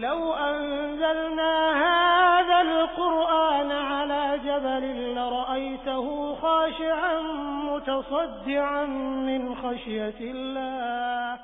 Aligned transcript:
لو 0.00 0.32
أنزلنا 0.32 1.52
هذا 1.86 2.60
القرآن 2.60 3.70
على 3.70 4.38
جبل 4.38 5.14
لرأيته 5.14 6.34
خاشعا 6.34 7.20
متصدعا 7.64 8.84
من 9.26 9.54
خشية 9.54 10.20
الله. 10.20 11.40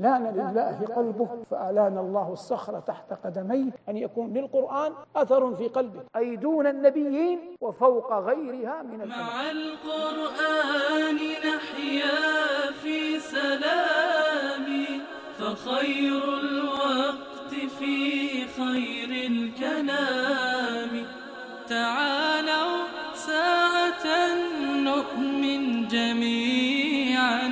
لأن 0.00 0.34
لله 0.34 0.94
قلبه 0.96 1.44
فألان 1.50 1.98
الله 1.98 2.32
الصخر 2.32 2.80
تحت 2.80 3.12
قدميه 3.24 3.72
أن 3.88 3.96
يكون 3.96 4.32
للقرآن 4.32 4.92
أثر 5.16 5.54
في 5.54 5.68
قلبه. 5.68 6.00
أي 6.16 6.36
دون 6.36 6.66
النبيين 6.66 7.56
وفوق 7.60 8.12
غيرها 8.12 8.82
من 8.82 9.08
مع 9.08 9.50
القرآن 9.50 11.18
نحيا 11.48 12.20
في 12.82 13.18
سلام 13.18 14.66
فخير 15.38 16.22
الوقت 16.40 17.31
في 17.82 18.46
خير 18.46 19.10
الكلام. 19.32 21.06
تعالوا 21.68 22.76
ساعة 23.14 24.06
نؤمن 24.90 25.88
جميعا 25.88 27.48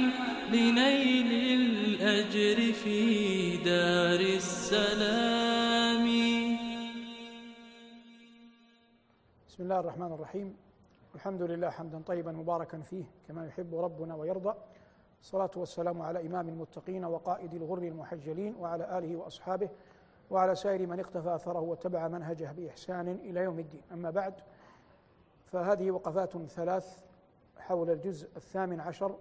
لنيل 0.52 1.30
الأجر 1.60 2.72
في 2.72 2.98
دار 3.56 4.20
السلام. 4.20 6.06
بسم 9.48 9.62
الله 9.62 9.80
الرحمن 9.80 10.12
الرحيم. 10.12 10.56
الحمد 11.14 11.42
لله 11.42 11.70
حمدا 11.70 12.02
طيبا 12.06 12.32
مباركا 12.32 12.80
فيه 12.80 13.04
كما 13.28 13.46
يحب 13.46 13.74
ربنا 13.74 14.14
ويرضى. 14.14 14.54
الصلاة 15.20 15.50
والسلام 15.56 16.02
على 16.02 16.26
إمام 16.26 16.48
المتقين 16.48 17.04
وقائد 17.04 17.54
الغر 17.54 17.82
المحجلين 17.82 18.54
وعلى 18.60 18.98
آله 18.98 19.16
وأصحابه 19.16 19.68
وعلى 20.30 20.54
سائر 20.54 20.86
من 20.86 21.00
اقتفى 21.00 21.34
أثره 21.34 21.60
واتبع 21.60 22.08
منهجه 22.08 22.52
بإحسان 22.52 23.08
إلى 23.08 23.40
يوم 23.40 23.58
الدين. 23.58 23.82
أما 23.92 24.10
بعد 24.10 24.34
فهذه 25.52 25.90
وقفات 25.90 26.36
ثلاث 26.36 27.04
حول 27.58 27.90
الجزء 27.90 28.28
الثامن 28.36 28.80
عشر 28.80 29.16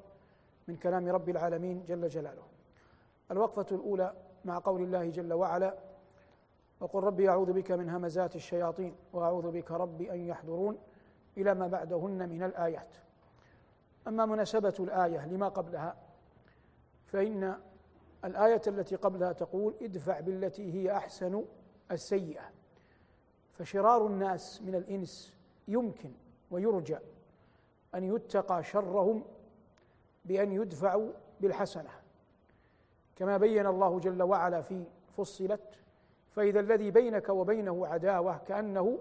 من 0.68 0.76
كلام 0.76 1.08
رب 1.08 1.30
العالمين 1.30 1.84
جل 1.88 2.08
جلاله. 2.08 2.44
الوقفة 3.32 3.76
الأولى 3.76 4.14
مع 4.46 4.60
قول 4.60 4.82
الله 4.82 5.10
جل 5.10 5.34
وعلا 5.34 5.76
وقل 6.80 7.04
ربي 7.04 7.30
أعوذ 7.30 7.54
بك 7.54 7.72
من 7.72 7.90
همزات 7.90 8.36
الشياطين 8.36 8.96
وأعوذ 9.14 9.52
بك 9.52 9.72
ربي 9.72 10.12
أن 10.12 10.20
يحضرون 10.20 10.78
إلى 11.38 11.54
ما 11.54 11.68
بعدهن 11.68 12.30
من 12.30 12.44
الآيات. 12.44 12.96
أما 14.08 14.26
مناسبة 14.26 14.74
الآية 14.80 15.26
لما 15.28 15.48
قبلها 15.48 15.96
فإن 17.06 17.58
الآية 18.25 18.62
التي 18.67 18.95
قبلها 18.95 19.31
تقول 19.31 19.75
ادفع 19.81 20.20
بالتي 20.20 20.73
هي 20.73 20.98
أحسن 20.98 21.45
السيئة. 21.92 22.52
فشرار 23.53 24.08
الناس 24.08 24.62
من 24.62 24.75
الإنس 24.75 25.38
يمكن 25.67 26.12
ويرجى 26.52 26.97
أن 27.95 28.16
يتقى 28.16 28.64
شرهم 28.64 29.23
بأن 30.25 30.52
يدفعوا 30.52 31.12
بالحسنة. 31.42 31.90
كما 33.16 33.38
بين 33.38 33.66
الله 33.66 34.00
جل 34.00 34.23
وعلا 34.23 34.62
في 34.62 34.84
فصلت 35.17 35.80
فإذا 36.31 36.59
الذي 36.59 36.92
بينك 36.92 37.30
وبينه 37.30 37.88
عداوة 37.88 38.38
كأنه 38.38 38.97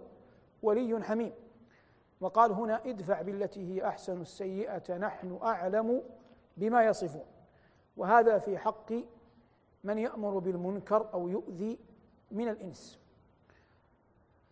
ولي 0.62 1.02
حميم. 1.02 1.32
وقال 2.20 2.52
هنا 2.52 2.80
ادفع 2.86 3.22
بالتي 3.22 3.74
هي 3.74 3.88
أحسن 3.88 4.20
السيئة 4.20 4.96
نحن 4.96 5.38
أعلم 5.42 6.02
بما 6.56 6.84
يصفون. 6.84 7.37
وهذا 7.98 8.38
في 8.38 8.58
حق 8.58 8.92
من 9.84 9.98
يأمر 9.98 10.38
بالمنكر 10.38 11.08
أو 11.14 11.28
يؤذي 11.28 11.78
من 12.30 12.48
الإنس. 12.48 12.98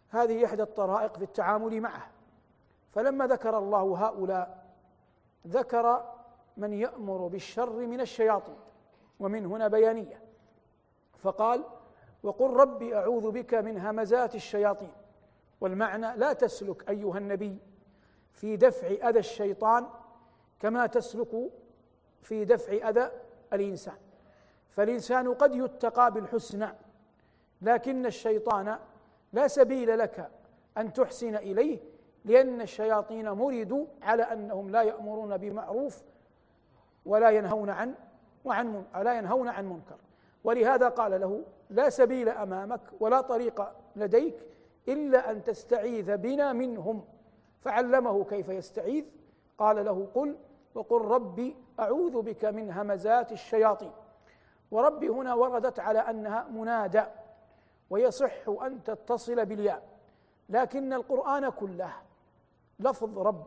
هذه 0.09 0.45
إحدى 0.45 0.63
الطرائق 0.63 1.17
في 1.17 1.25
التعامل 1.25 1.81
معه. 1.81 2.11
فلما 2.93 3.27
ذكر 3.27 3.59
الله 3.59 4.07
هؤلاء 4.07 4.67
ذكر 5.47 6.15
من 6.57 6.73
يأمر 6.73 7.27
بالشر 7.27 7.87
من 7.87 8.01
الشياطين 8.01 8.59
ومن 9.21 9.47
هنا 9.47 9.69
بيانية. 9.69 10.23
فقال 11.19 11.65
وقل 12.23 12.51
ربي 12.51 12.97
أعوذ 12.97 13.31
بك 13.31 13.55
من 13.55 13.79
همزات 13.79 14.35
الشياطين 14.35 14.93
والمعنى 15.61 16.17
لا 16.17 16.33
تسلك 16.33 16.91
أيها 16.91 17.19
النبي 17.19 17.59
في 18.33 18.57
دفع 18.57 19.09
أذى 19.09 19.19
الشيطان 19.19 19.87
كما 20.61 20.87
تسلك 20.87 21.51
في 22.23 22.45
دفع 22.45 22.89
أذى 22.89 23.11
الإنسان. 23.53 23.97
فالإنسان 24.71 25.35
قد 25.35 25.55
يتقى 25.55 26.13
بالحسنى 26.13 26.69
لكن 27.63 28.07
الشيطان 28.07 28.79
لا 29.33 29.49
سبيل 29.49 29.99
لك 29.99 30.31
أن 30.79 30.93
تحسن 30.93 31.37
إليه 31.37 31.79
لأن 32.25 32.61
الشياطين 32.61 33.31
مردوا 33.31 33.87
على 34.03 34.23
أنهم 34.23 34.71
لا 34.71 34.83
يأمرون 34.83 35.37
بمعروف 35.37 36.03
ولا 37.07 37.31
ينهون 37.31 37.71
عن 37.71 37.95
وعن 38.45 38.85
لا 38.95 39.19
ينهون 39.19 39.49
عن 39.49 39.67
منكر. 39.69 39.97
ولهذا 40.45 40.89
قال 40.89 41.21
له 41.21 41.45
لا 41.71 41.91
سبيل 41.91 42.29
أمامك 42.29 42.81
ولا 43.01 43.21
طريق 43.21 43.69
لديك 43.97 44.35
إلا 44.89 45.31
أن 45.31 45.45
تستعيذ 45.45 46.17
بنا 46.17 46.53
منهم 46.53 47.05
فعلمه 47.61 48.25
كيف 48.25 48.49
يستعيذ؟ 48.49 49.05
قال 49.59 49.85
له 49.85 50.09
قل 50.15 50.37
وقل 50.75 51.01
ربي 51.01 51.57
أعوذ 51.81 52.23
بك 52.23 52.45
من 52.45 52.71
همزات 52.71 53.33
الشياطين. 53.33 53.93
وربي 54.71 55.09
هنا 55.09 55.35
وردت 55.35 55.79
على 55.81 55.99
أنها 55.99 56.49
منادى 56.49 57.03
ويصح 57.91 58.49
أن 58.49 58.83
تتصل 58.85 59.47
بالياء. 59.47 59.83
لكن 60.49 60.93
القرآن 60.93 61.49
كله 61.49 61.93
لفظ 62.79 63.19
رب 63.19 63.47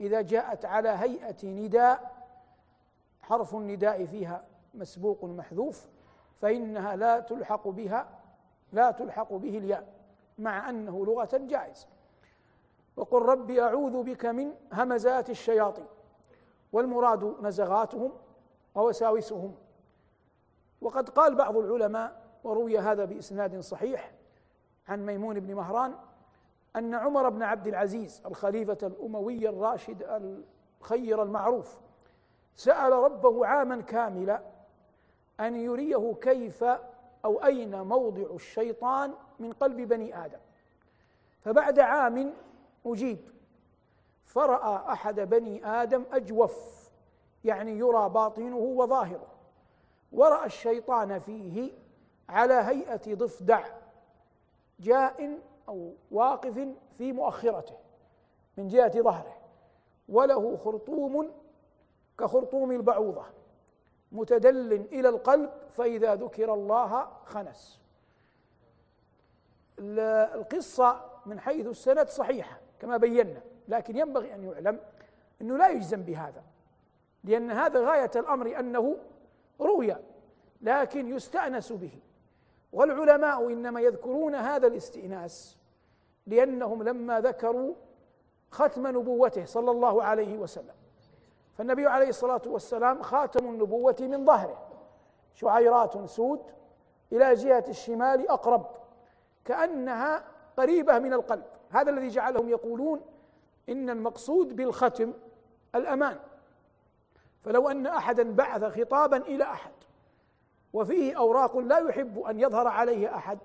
إذا 0.00 0.20
جاءت 0.20 0.64
على 0.64 0.88
هيئة 0.88 1.46
نداء 1.46 2.14
حرف 3.22 3.54
النداء 3.54 4.04
فيها 4.04 4.44
مسبوق 4.74 5.24
محذوف 5.24 5.88
فإنها 6.40 6.96
لا 6.96 7.20
تلحق 7.20 7.68
بها 7.68 8.08
لا 8.72 8.90
تلحق 8.90 9.32
به 9.32 9.58
الياء 9.58 9.86
مع 10.38 10.70
أنه 10.70 11.06
لغة 11.06 11.30
جائز. 11.32 11.88
وقل 12.96 13.22
ربي 13.22 13.62
أعوذ 13.62 14.02
بك 14.02 14.26
من 14.26 14.54
همزات 14.72 15.30
الشياطين. 15.30 15.86
والمراد 16.74 17.36
نزغاتهم 17.42 18.12
ووساوسهم 18.74 19.54
وقد 20.80 21.08
قال 21.08 21.34
بعض 21.34 21.56
العلماء 21.56 22.22
وروي 22.44 22.78
هذا 22.78 23.04
بإسناد 23.04 23.60
صحيح 23.60 24.12
عن 24.88 25.06
ميمون 25.06 25.40
بن 25.40 25.54
مهران 25.54 25.94
أن 26.76 26.94
عمر 26.94 27.28
بن 27.28 27.42
عبد 27.42 27.66
العزيز 27.66 28.22
الخليفة 28.26 28.78
الأموي 28.82 29.48
الراشد 29.48 30.02
الخير 30.80 31.22
المعروف 31.22 31.80
سأل 32.54 32.92
ربه 32.92 33.46
عاما 33.46 33.80
كاملا 33.80 34.42
أن 35.40 35.56
يريه 35.56 36.14
كيف 36.20 36.64
أو 37.24 37.44
أين 37.44 37.82
موضع 37.82 38.34
الشيطان 38.34 39.14
من 39.38 39.52
قلب 39.52 39.76
بني 39.80 40.24
آدم. 40.24 40.38
فبعد 41.40 41.78
عام 41.78 42.32
أجيب 42.86 43.33
فرأى 44.24 44.92
أحد 44.92 45.20
بني 45.20 45.66
آدم 45.66 46.04
أجوف 46.12 46.90
يعني 47.44 47.78
يرى 47.78 48.08
باطنه 48.08 48.56
وظاهره. 48.56 49.26
ورأى 50.12 50.46
الشيطان 50.46 51.18
فيه 51.18 51.72
على 52.28 52.54
هيئة 52.54 53.14
ضفدع 53.14 53.64
جاء 54.80 55.38
أو 55.68 55.92
واقف 56.10 56.68
في 56.98 57.12
مؤخرته 57.12 57.74
من 58.56 58.68
جهة 58.68 59.02
ظهره 59.02 59.36
وله 60.08 60.56
خرطوم 60.56 61.30
كخرطوم 62.18 62.72
البعوضة 62.72 63.24
متدل 64.12 64.72
إلى 64.72 65.08
القلب 65.08 65.50
فإذا 65.70 66.14
ذكر 66.14 66.54
الله 66.54 67.08
خنس. 67.24 67.80
القصة 69.78 71.00
من 71.26 71.40
حيث 71.40 71.66
السند 71.66 72.08
صحيحة 72.08 72.60
كما 72.80 72.96
بينا. 72.96 73.42
لكن 73.68 73.96
ينبغي 73.96 74.34
أن 74.34 74.44
يعلم 74.44 74.80
أنه 75.40 75.56
لا 75.56 75.68
يجزم 75.68 76.02
بهذا 76.02 76.42
لأن 77.24 77.50
هذا 77.50 77.80
غاية 77.80 78.10
الأمر 78.16 78.58
أنه 78.58 78.96
روي 79.60 79.96
لكن 80.60 81.08
يستأنس 81.08 81.72
به. 81.72 81.98
والعلماء 82.72 83.52
إنما 83.52 83.80
يذكرون 83.80 84.34
هذا 84.34 84.66
الاستئناس 84.66 85.56
لأنهم 86.26 86.82
لما 86.82 87.20
ذكروا 87.20 87.74
ختم 88.50 88.86
نبوته 88.86 89.44
صلى 89.44 89.70
الله 89.70 90.02
عليه 90.02 90.38
وسلم. 90.38 90.74
فالنبي 91.58 91.86
عليه 91.86 92.08
الصلاة 92.08 92.42
والسلام 92.46 93.02
خاتم 93.02 93.46
النبوة 93.46 93.96
من 94.00 94.24
ظهره 94.24 94.68
شعيرات 95.34 96.04
سود 96.04 96.40
إلى 97.12 97.34
جهة 97.34 97.64
الشمال 97.68 98.28
أقرب 98.28 98.66
كأنها 99.44 100.24
قريبة 100.56 100.98
من 100.98 101.12
القلب. 101.12 101.44
هذا 101.70 101.90
الذي 101.90 102.08
جعلهم 102.08 102.48
يقولون 102.48 103.00
إن 103.68 103.90
المقصود 103.90 104.56
بالختم 104.56 105.12
الأمان. 105.74 106.18
فلو 107.44 107.70
أن 107.70 107.86
أحدا 107.86 108.32
بعث 108.32 108.64
خطابا 108.64 109.16
إلى 109.16 109.44
أحد 109.44 109.72
وفيه 110.72 111.18
أوراق 111.18 111.58
لا 111.58 111.78
يحب 111.78 112.18
أن 112.18 112.40
يظهر 112.40 112.68
عليه 112.68 113.16
أحد 113.16 113.38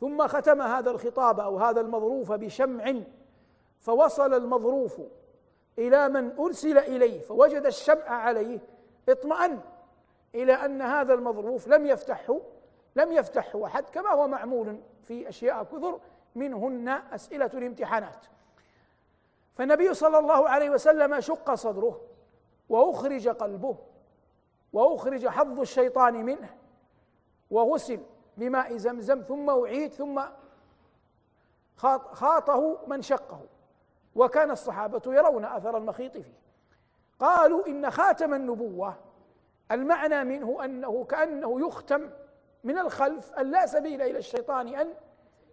ثم 0.00 0.26
ختم 0.26 0.62
هذا 0.62 0.90
الخطاب 0.90 1.40
أو 1.40 1.58
هذا 1.58 1.80
المظروف 1.80 2.32
بشمع 2.32 2.94
فوصل 3.80 4.34
المظروف 4.34 5.00
إلى 5.78 6.08
من 6.08 6.38
أرسل 6.38 6.78
إليه 6.78 7.20
فوجد 7.20 7.66
الشمع 7.66 8.08
عليه 8.08 8.58
اطمأن 9.08 9.60
إلى 10.34 10.52
أن 10.52 10.82
هذا 10.82 11.14
المظروف 11.14 11.68
لم 11.68 11.86
يفتحه 11.86 12.40
لم 12.96 13.12
يفتحه 13.12 13.64
أحد 13.64 13.84
كما 13.84 14.10
هو 14.10 14.28
معمول 14.28 14.80
في 15.02 15.28
أشياء 15.28 15.64
كثر 15.64 16.00
منهن 16.34 16.88
أسئلة 16.88 17.50
الامتحانات. 17.54 18.26
فالنبي 19.54 19.94
صلى 19.94 20.18
الله 20.18 20.48
عليه 20.48 20.70
وسلم 20.70 21.20
شق 21.20 21.54
صدره 21.54 22.00
وأخرج 22.68 23.28
قلبه 23.28 23.76
وأخرج 24.72 25.28
حظ 25.28 25.60
الشيطان 25.60 26.14
منه 26.24 26.56
وغسل 27.50 28.00
بماء 28.36 28.76
زمزم 28.76 29.22
ثم 29.22 29.50
أعيد 29.50 29.92
ثم 29.92 30.22
خاطه 32.12 32.78
من 32.86 33.02
شقه. 33.02 33.40
وكان 34.14 34.50
الصحابة 34.50 35.02
يرون 35.06 35.44
أثر 35.44 35.76
المخيط 35.76 36.16
فيه. 36.16 36.42
قالوا 37.20 37.66
إن 37.66 37.90
خاتم 37.90 38.34
النبوة 38.34 38.94
المعنى 39.70 40.24
منه 40.24 40.64
أنه 40.64 41.04
كأنه 41.04 41.66
يختم 41.66 42.10
من 42.64 42.78
الخلف 42.78 43.32
أن 43.32 43.50
لا 43.50 43.66
سبيل 43.66 44.02
إلى 44.02 44.18
الشيطان 44.18 44.68
أن 44.74 44.94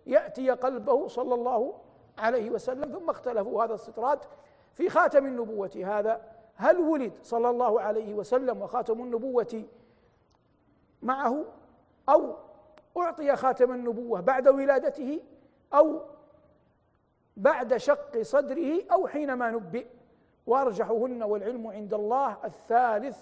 يأتي 0.06 0.50
قلبه 0.50 1.08
صلى 1.08 1.36
الله 1.36 1.80
عليه 2.20 2.50
وسلم 2.50 2.92
ثم 2.92 3.10
اختلفوا 3.10 3.64
هذا 3.64 3.74
السترات 3.74 4.26
في 4.74 4.90
خاتم 4.90 5.26
النبوة 5.26 5.72
هذا. 5.86 6.22
هل 6.56 6.78
ولد 6.78 7.14
صلى 7.24 7.50
الله 7.50 7.82
عليه 7.82 8.14
وسلم 8.14 8.62
وخاتم 8.62 9.02
النبوة 9.02 9.64
معه؟ 11.02 11.46
أو 12.10 12.36
أعطي 12.98 13.36
خاتم 13.36 13.72
النبوة 13.72 14.22
بعد 14.22 14.48
ولادته؟ 14.48 15.22
أو 15.74 16.02
بعد 17.38 17.78
شق 17.78 18.22
صدره؟ 18.22 18.84
أو 18.92 19.08
حينما 19.08 19.52
نبئ؟ 19.52 19.86
وأرجحهن 20.48 21.24
والعلم 21.24 21.68
عند 21.68 21.94
الله 21.94 22.38
الثالث. 22.44 23.18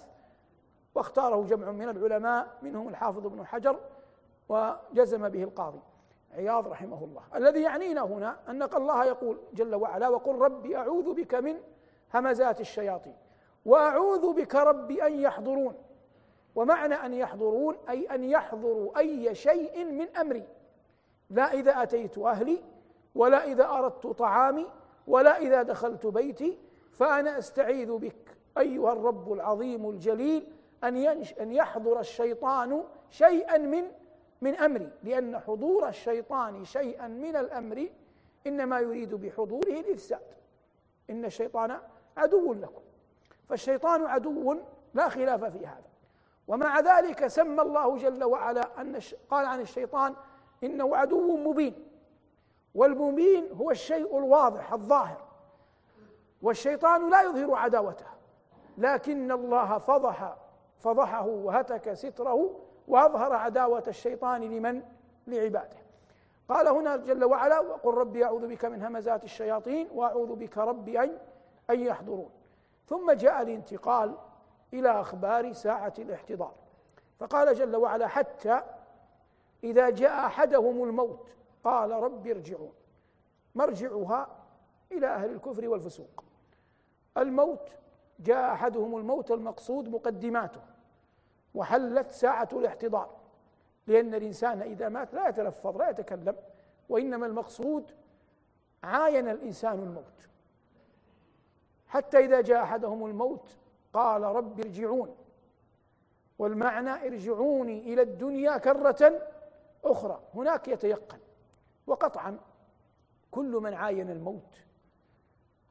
واختاره 0.94 1.42
جمع 1.42 1.70
من 1.70 1.88
العلماء 1.88 2.58
منهم 2.62 2.88
الحافظ 2.88 3.26
ابن 3.26 3.46
حجر 3.46 3.80
وجزم 4.48 5.28
به 5.28 5.42
القاضي. 5.42 5.80
عياض 6.34 6.68
رحمه 6.68 7.04
الله. 7.04 7.22
الذي 7.34 7.62
يعنينا 7.62 8.00
هنا 8.00 8.36
أن 8.48 8.62
الله 8.62 9.04
يقول 9.04 9.38
جل 9.52 9.74
وعلا 9.74 10.08
وقل 10.08 10.34
ربي 10.34 10.76
أعوذ 10.76 11.14
بك 11.14 11.34
من 11.34 11.60
همزات 12.14 12.60
الشياطين 12.60 13.16
وأعوذ 13.66 14.32
بك 14.32 14.54
ربي 14.54 15.06
أن 15.06 15.12
يحضرون. 15.12 15.74
ومعنى 16.54 16.94
أن 16.94 17.14
يحضرون 17.14 17.76
أي 17.88 18.06
أن 18.06 18.24
يحضروا 18.24 18.98
أي 18.98 19.34
شيء 19.34 19.84
من 19.84 20.16
أمري. 20.16 20.44
لا 21.30 21.52
إذا 21.52 21.82
أتيت 21.82 22.18
أهلي 22.18 22.62
ولا 23.14 23.44
إذا 23.44 23.68
أردت 23.68 24.06
طعامي 24.06 24.66
ولا 25.06 25.38
إذا 25.38 25.62
دخلت 25.62 26.06
بيتي 26.06 26.58
فأنا 26.92 27.38
أستعيذ 27.38 27.92
بك. 27.92 28.38
أيها 28.58 28.92
الرب 28.92 29.32
العظيم 29.32 29.90
الجليل 29.90 30.52
أن 30.84 30.96
أن 31.40 31.52
يحضر 31.52 32.00
الشيطان 32.00 32.84
شيئا 33.10 33.58
من 33.58 33.84
من 34.40 34.54
أمري 34.54 34.90
لأن 35.02 35.38
حضور 35.38 35.88
الشيطان 35.88 36.64
شيئا 36.64 37.08
من 37.08 37.36
الأمر 37.36 37.88
إنما 38.46 38.80
يريد 38.80 39.14
بحضوره 39.14 39.80
الإفساد. 39.80 40.22
إن 41.10 41.24
الشيطان 41.24 41.78
عدو 42.16 42.52
لكم. 42.52 42.82
فالشيطان 43.48 44.06
عدو 44.06 44.56
لا 44.94 45.08
خلاف 45.08 45.44
في 45.44 45.66
هذا. 45.66 45.88
ومع 46.48 46.80
ذلك 46.80 47.26
سمى 47.26 47.62
الله 47.62 47.96
جل 47.96 48.24
وعلا 48.24 48.80
أن 48.80 49.00
قال 49.30 49.46
عن 49.46 49.60
الشيطان 49.60 50.14
إنه 50.64 50.96
عدو 50.96 51.36
مبين. 51.36 51.88
والمبين 52.74 53.52
هو 53.52 53.70
الشيء 53.70 54.18
الواضح 54.18 54.72
الظاهر. 54.72 55.24
والشيطان 56.42 57.10
لا 57.10 57.22
يظهر 57.22 57.54
عداوته. 57.54 58.06
لكن 58.78 59.32
الله 59.32 59.78
فضح 59.78 60.36
فضحه 60.78 61.26
وهتك 61.26 61.92
ستره 61.92 62.67
وأظهر 62.88 63.32
عداوة 63.32 63.84
الشيطان 63.88 64.40
لمن؟ 64.40 64.82
لعباده. 65.26 65.76
قال 66.48 66.68
هنا 66.68 66.96
جل 66.96 67.24
وعلا 67.24 67.60
وقل 67.60 67.94
ربي 67.94 68.24
أعوذ 68.24 68.46
بك 68.46 68.64
من 68.64 68.82
همزات 68.82 69.24
الشياطين 69.24 69.88
وأعوذ 69.94 70.34
بك 70.34 70.58
ربي 70.58 71.00
أن 71.00 71.18
أن 71.70 71.80
يحضرون. 71.80 72.30
ثم 72.86 73.12
جاء 73.12 73.42
الانتقال 73.42 74.14
إلى 74.74 75.00
أخبار 75.00 75.52
ساعة 75.52 75.92
الاحتضار. 75.98 76.54
فقال 77.18 77.54
جل 77.54 77.76
وعلا 77.76 78.06
حتى 78.06 78.62
إذا 79.64 79.90
جاء 79.90 80.26
أحدهم 80.26 80.84
الموت 80.84 81.28
قال 81.64 81.90
رب 81.90 82.26
ارجعون. 82.26 82.72
مرجعها 83.54 84.28
إلى 84.92 85.06
أهل 85.06 85.30
الكفر 85.30 85.68
والفسوق. 85.68 86.24
الموت 87.16 87.70
جاء 88.20 88.52
أحدهم 88.52 88.96
الموت 88.96 89.30
المقصود 89.30 89.88
مقدماته. 89.88 90.60
وحلت 91.58 92.10
ساعة 92.10 92.48
الاحتضار. 92.52 93.10
لأن 93.86 94.14
الإنسان 94.14 94.62
إذا 94.62 94.88
مات 94.88 95.14
لا 95.14 95.28
يتلفظ 95.28 95.76
لا 95.76 95.90
يتكلم 95.90 96.36
وإنما 96.88 97.26
المقصود 97.26 97.90
عاين 98.82 99.28
الإنسان 99.28 99.78
الموت. 99.78 100.28
حتى 101.86 102.18
إذا 102.18 102.40
جاء 102.40 102.62
أحدهم 102.62 103.06
الموت 103.06 103.58
قال 103.92 104.22
رب 104.22 104.60
ارجعون. 104.60 105.16
والمعنى 106.38 106.90
ارجعوني 106.90 107.92
إلى 107.92 108.02
الدنيا 108.02 108.58
كرة 108.58 109.22
أخرى. 109.84 110.20
هناك 110.34 110.68
يتيقن. 110.68 111.18
وقطعا 111.86 112.38
كل 113.30 113.50
من 113.62 113.74
عاين 113.74 114.10
الموت 114.10 114.64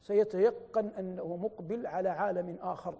سيتيقن 0.01 0.87
أنه 0.87 1.35
مقبل 1.35 1.87
على 1.87 2.09
عالم 2.09 2.57
آخر. 2.61 2.95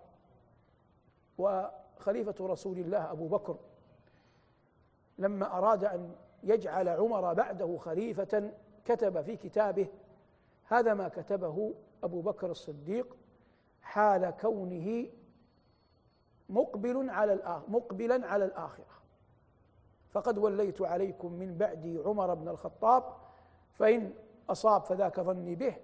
وخليفه 1.99 2.47
رسول 2.47 2.77
الله 2.79 3.11
أبو 3.11 3.27
بكر 3.27 3.57
لما 5.17 5.57
أراد 5.57 5.83
أن 5.85 6.15
يجعل 6.43 6.89
عمر 6.89 7.33
بعده 7.33 7.77
خليفة 7.77 8.51
كتب 8.85 9.21
في 9.21 9.37
كتابه 9.37 9.87
هذا 10.65 10.93
ما 10.93 11.07
كتبه 11.07 11.73
أبو 12.03 12.21
بكر 12.21 12.51
الصديق 12.51 13.17
حال 13.81 14.29
كونه 14.29 15.07
مقبل 16.49 17.09
على 17.09 17.63
مقبلا 17.67 18.27
على 18.27 18.45
الآخرة. 18.45 18.85
فقد 20.09 20.37
وليت 20.37 20.81
عليكم 20.81 21.33
من 21.33 21.57
بعدي 21.57 21.97
عمر 22.05 22.33
بن 22.33 22.47
الخطاب 22.47 23.03
فإن 23.73 24.13
أصاب 24.49 24.81
فذاك 24.81 25.19
ظني 25.19 25.55
به 25.55 25.75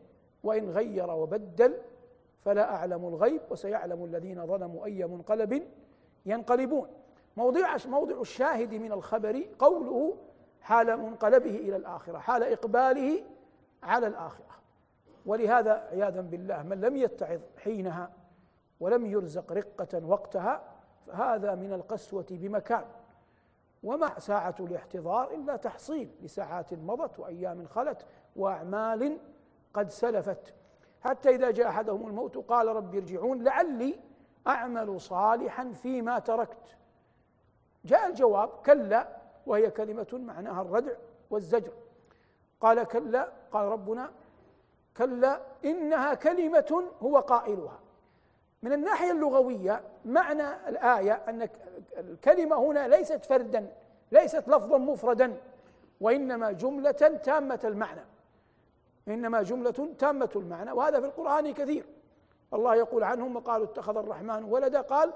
وإن 0.44 0.70
غير 0.70 1.12
وبدل 1.12 1.78
فلا 2.42 2.76
أعلم 2.76 3.06
الغيب 3.06 3.42
وسيعلم 3.50 4.06
الذين 4.06 4.48
ظلموا 4.48 4.86
أي 4.86 5.08
منقلب 5.08 5.64
ينقلبون. 6.26 6.88
موضع 7.38 7.78
موضع 7.86 8.22
الشاهد 8.22 8.74
من 8.74 8.92
الخبر 8.92 9.46
قوله 9.60 10.18
حال 10.62 10.98
منقلبه 10.98 11.56
إلى 11.56 11.76
الآخرة 11.76 12.18
حال 12.18 12.44
إقباله 12.44 13.24
على 13.84 14.08
الآخرة. 14.08 14.54
ولهذا 15.26 15.72
عياذا 15.92 16.22
بالله 16.22 16.64
من 16.64 16.82
لم 16.82 16.98
يتعظ 16.98 17.40
حينها 17.58 18.12
ولم 18.80 19.06
يرزق 19.06 19.52
رقة 19.52 20.06
وقتها 20.06 20.64
فهذا 21.08 21.56
من 21.56 21.74
القسوة 21.74 22.26
بمكان. 22.32 22.86
وما 23.84 24.20
ساعة 24.20 24.56
الاحتضار 24.60 25.32
إلا 25.34 25.56
تحصيل 25.56 26.10
لساعات 26.22 26.74
مضت 26.74 27.20
وأيام 27.20 27.66
خلت 27.66 28.06
وأعمال 28.36 29.18
قد 29.74 29.90
سلفت. 29.90 30.54
حتى 31.02 31.30
إذا 31.30 31.52
جاء 31.52 31.68
أحدهم 31.68 32.08
الموت 32.08 32.38
قال 32.38 32.68
رب 32.68 32.96
ارجعون 32.96 33.44
لعلي 33.44 34.00
أعمل 34.48 35.02
صالحا 35.02 35.72
فيما 35.72 36.20
تركت. 36.20 36.78
جاء 37.86 38.08
الجواب 38.08 38.50
كلا 38.50 39.08
وهي 39.46 39.72
كلمة 39.72 40.08
معناها 40.14 40.62
الردع 40.62 40.94
والزجر. 41.30 41.72
قال 42.62 42.84
كلا 42.84 43.30
قال 43.52 43.66
ربنا 43.66 44.12
كلا 44.98 45.42
إنها 45.66 46.14
كلمة 46.14 46.84
هو 47.04 47.20
قائلها. 47.20 47.80
من 48.64 48.74
الناحية 48.74 49.12
اللغوية 49.12 49.82
معنى 50.06 50.70
الآية 50.70 51.14
أن 51.14 51.50
الكلمة 51.98 52.56
هنا 52.56 52.88
ليست 52.88 53.26
فردا 53.26 53.74
ليست 54.12 54.48
لفظا 54.48 54.78
مفردا 54.78 55.38
وإنما 56.02 56.52
جملة 56.52 57.20
تامة 57.24 57.60
المعنى. 57.64 58.02
إنما 59.08 59.42
جملة 59.42 59.90
تامة 60.00 60.30
المعنى 60.36 60.72
وهذا 60.72 61.00
في 61.00 61.06
القرآن 61.06 61.54
كثير. 61.54 61.86
الله 62.54 62.76
يقول 62.76 63.04
عنهم 63.04 63.36
وقالوا 63.36 63.66
اتخذ 63.66 63.98
الرحمن 63.98 64.44
ولدا. 64.44 64.82
قال 64.82 65.14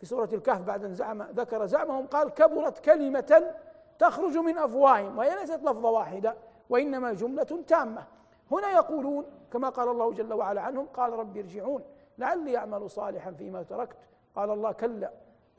في 0.00 0.06
سورة 0.06 0.28
الكهف 0.32 0.60
بعد 0.60 0.84
أن 0.84 0.94
زعم 0.94 1.22
ذكر 1.22 1.66
زعمهم 1.66 2.06
قال 2.06 2.28
كبرت 2.28 2.78
كلمة 2.78 3.54
تخرج 3.98 4.36
من 4.38 4.58
أفواههم 4.58 5.18
وهي 5.18 5.34
ليست 5.40 5.62
لفظة 5.62 5.90
واحدة 5.90 6.34
وإنما 6.70 7.12
جملة 7.12 7.62
تامة. 7.66 8.06
هنا 8.50 8.70
يقولون 8.70 9.24
كما 9.52 9.68
قال 9.68 9.88
الله 9.88 10.12
جل 10.12 10.32
وعلا 10.32 10.60
عنهم 10.60 10.86
قال 10.86 11.12
رب 11.12 11.36
ارجعون 11.36 11.82
لعلي 12.18 12.56
أعمل 12.56 12.90
صالحا 12.90 13.30
فيما 13.30 13.62
تركت. 13.62 13.96
قال 14.36 14.50
الله 14.50 14.72
كلا 14.72 15.10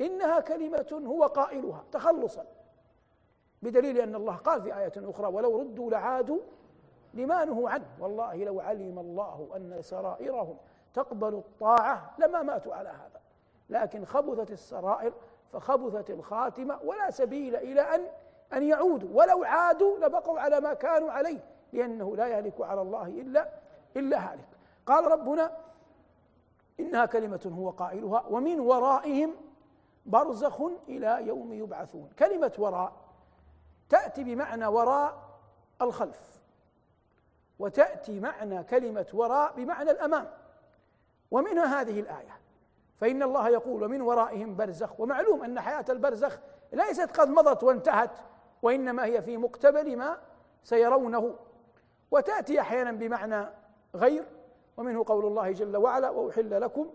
إنها 0.01 0.39
كلمة 0.39 1.03
هو 1.07 1.23
قائلها 1.23 1.83
تخلصا 1.91 2.45
بدليل 3.61 3.97
أن 3.97 4.15
الله 4.15 4.35
قال 4.35 4.61
في 4.61 4.77
آية 4.77 4.93
أخرى 4.97 5.27
ولو 5.27 5.59
ردوا 5.59 5.91
لعادوا 5.91 6.39
لما 7.13 7.45
نهوا 7.45 7.69
عنه. 7.69 7.85
والله 7.99 8.35
لو 8.35 8.59
علم 8.59 8.99
الله 8.99 9.49
أن 9.55 9.81
سرائرهم 9.81 10.57
تقبل 10.93 11.33
الطاعة 11.33 12.15
لما 12.17 12.41
ماتوا 12.41 12.75
على 12.75 12.89
هذا. 12.89 13.21
لكن 13.69 14.05
خبثت 14.05 14.51
السرائر 14.51 15.13
فخبثت 15.53 16.09
الخاتمة 16.09 16.79
ولا 16.83 17.11
سبيل 17.11 17.55
إلى 17.55 17.81
أن 17.81 18.07
أن 18.53 18.63
يعودوا. 18.63 19.09
ولو 19.13 19.43
عادوا 19.43 19.99
لبقوا 19.99 20.39
على 20.39 20.59
ما 20.59 20.73
كانوا 20.73 21.11
عليه 21.11 21.39
لأنه 21.73 22.15
لا 22.15 22.27
يهلك 22.27 22.61
على 22.61 22.81
الله 22.81 23.07
إلا 23.07 23.49
إلا 23.97 24.31
هالك. 24.31 24.47
قال 24.85 25.11
ربنا 25.11 25.51
إنها 26.79 27.05
كلمة 27.05 27.51
هو 27.57 27.69
قائلها 27.69 28.25
ومن 28.29 28.59
ورائهم 28.59 29.35
برزخ 30.05 30.61
إلى 30.87 31.27
يوم 31.27 31.53
يبعثون. 31.53 32.09
كلمة 32.19 32.53
وراء 32.57 32.93
تأتي 33.89 34.23
بمعنى 34.23 34.67
وراء 34.67 35.17
الخلف 35.81 36.41
وتأتي 37.59 38.19
معنى 38.19 38.63
كلمة 38.63 39.07
وراء 39.13 39.53
بمعنى 39.53 39.91
الأمام. 39.91 40.29
ومنها 41.31 41.81
هذه 41.81 41.99
الآية. 41.99 42.39
فإن 42.97 43.23
الله 43.23 43.49
يقول 43.49 43.83
ومن 43.83 44.01
ورائهم 44.01 44.55
برزخ 44.55 44.99
ومعلوم 44.99 45.43
أن 45.43 45.59
حياة 45.59 45.85
البرزخ 45.89 46.39
ليست 46.73 47.19
قد 47.19 47.29
مضت 47.29 47.63
وانتهت 47.63 48.11
وإنما 48.61 49.05
هي 49.05 49.21
في 49.21 49.37
مقتبل 49.37 49.97
ما 49.97 50.17
سيرونه. 50.63 51.35
وتأتي 52.11 52.61
أحيانا 52.61 52.91
بمعنى 52.91 53.45
غير 53.95 54.25
ومنه 54.77 55.03
قول 55.07 55.25
الله 55.25 55.51
جل 55.51 55.77
وعلا 55.77 56.09
وأحل 56.09 56.61
لكم 56.61 56.89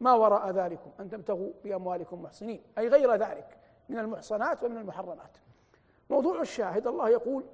ما 0.00 0.12
وراء 0.14 0.50
ذلكم 0.50 0.90
أن 1.00 1.10
تبتغوا 1.10 1.52
بأموالكم 1.64 2.22
محصنين 2.22 2.62
أي 2.78 2.88
غير 2.88 3.14
ذلك 3.14 3.58
من 3.88 3.98
المحصنات 3.98 4.64
ومن 4.64 4.76
المحرمات. 4.76 5.38
موضوع 6.10 6.40
الشاهد 6.40 6.86
الله 6.86 7.08
يقول 7.08 7.44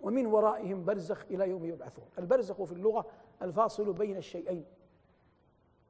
ومن 0.00 0.26
ورائهم 0.26 0.84
برزخ 0.84 1.24
إلى 1.30 1.48
يوم 1.48 1.64
يبعثون. 1.64 2.04
البرزخ 2.18 2.62
في 2.62 2.72
اللغة 2.72 3.06
الفاصل 3.42 3.92
بين 3.92 4.16
الشيئين. 4.16 4.64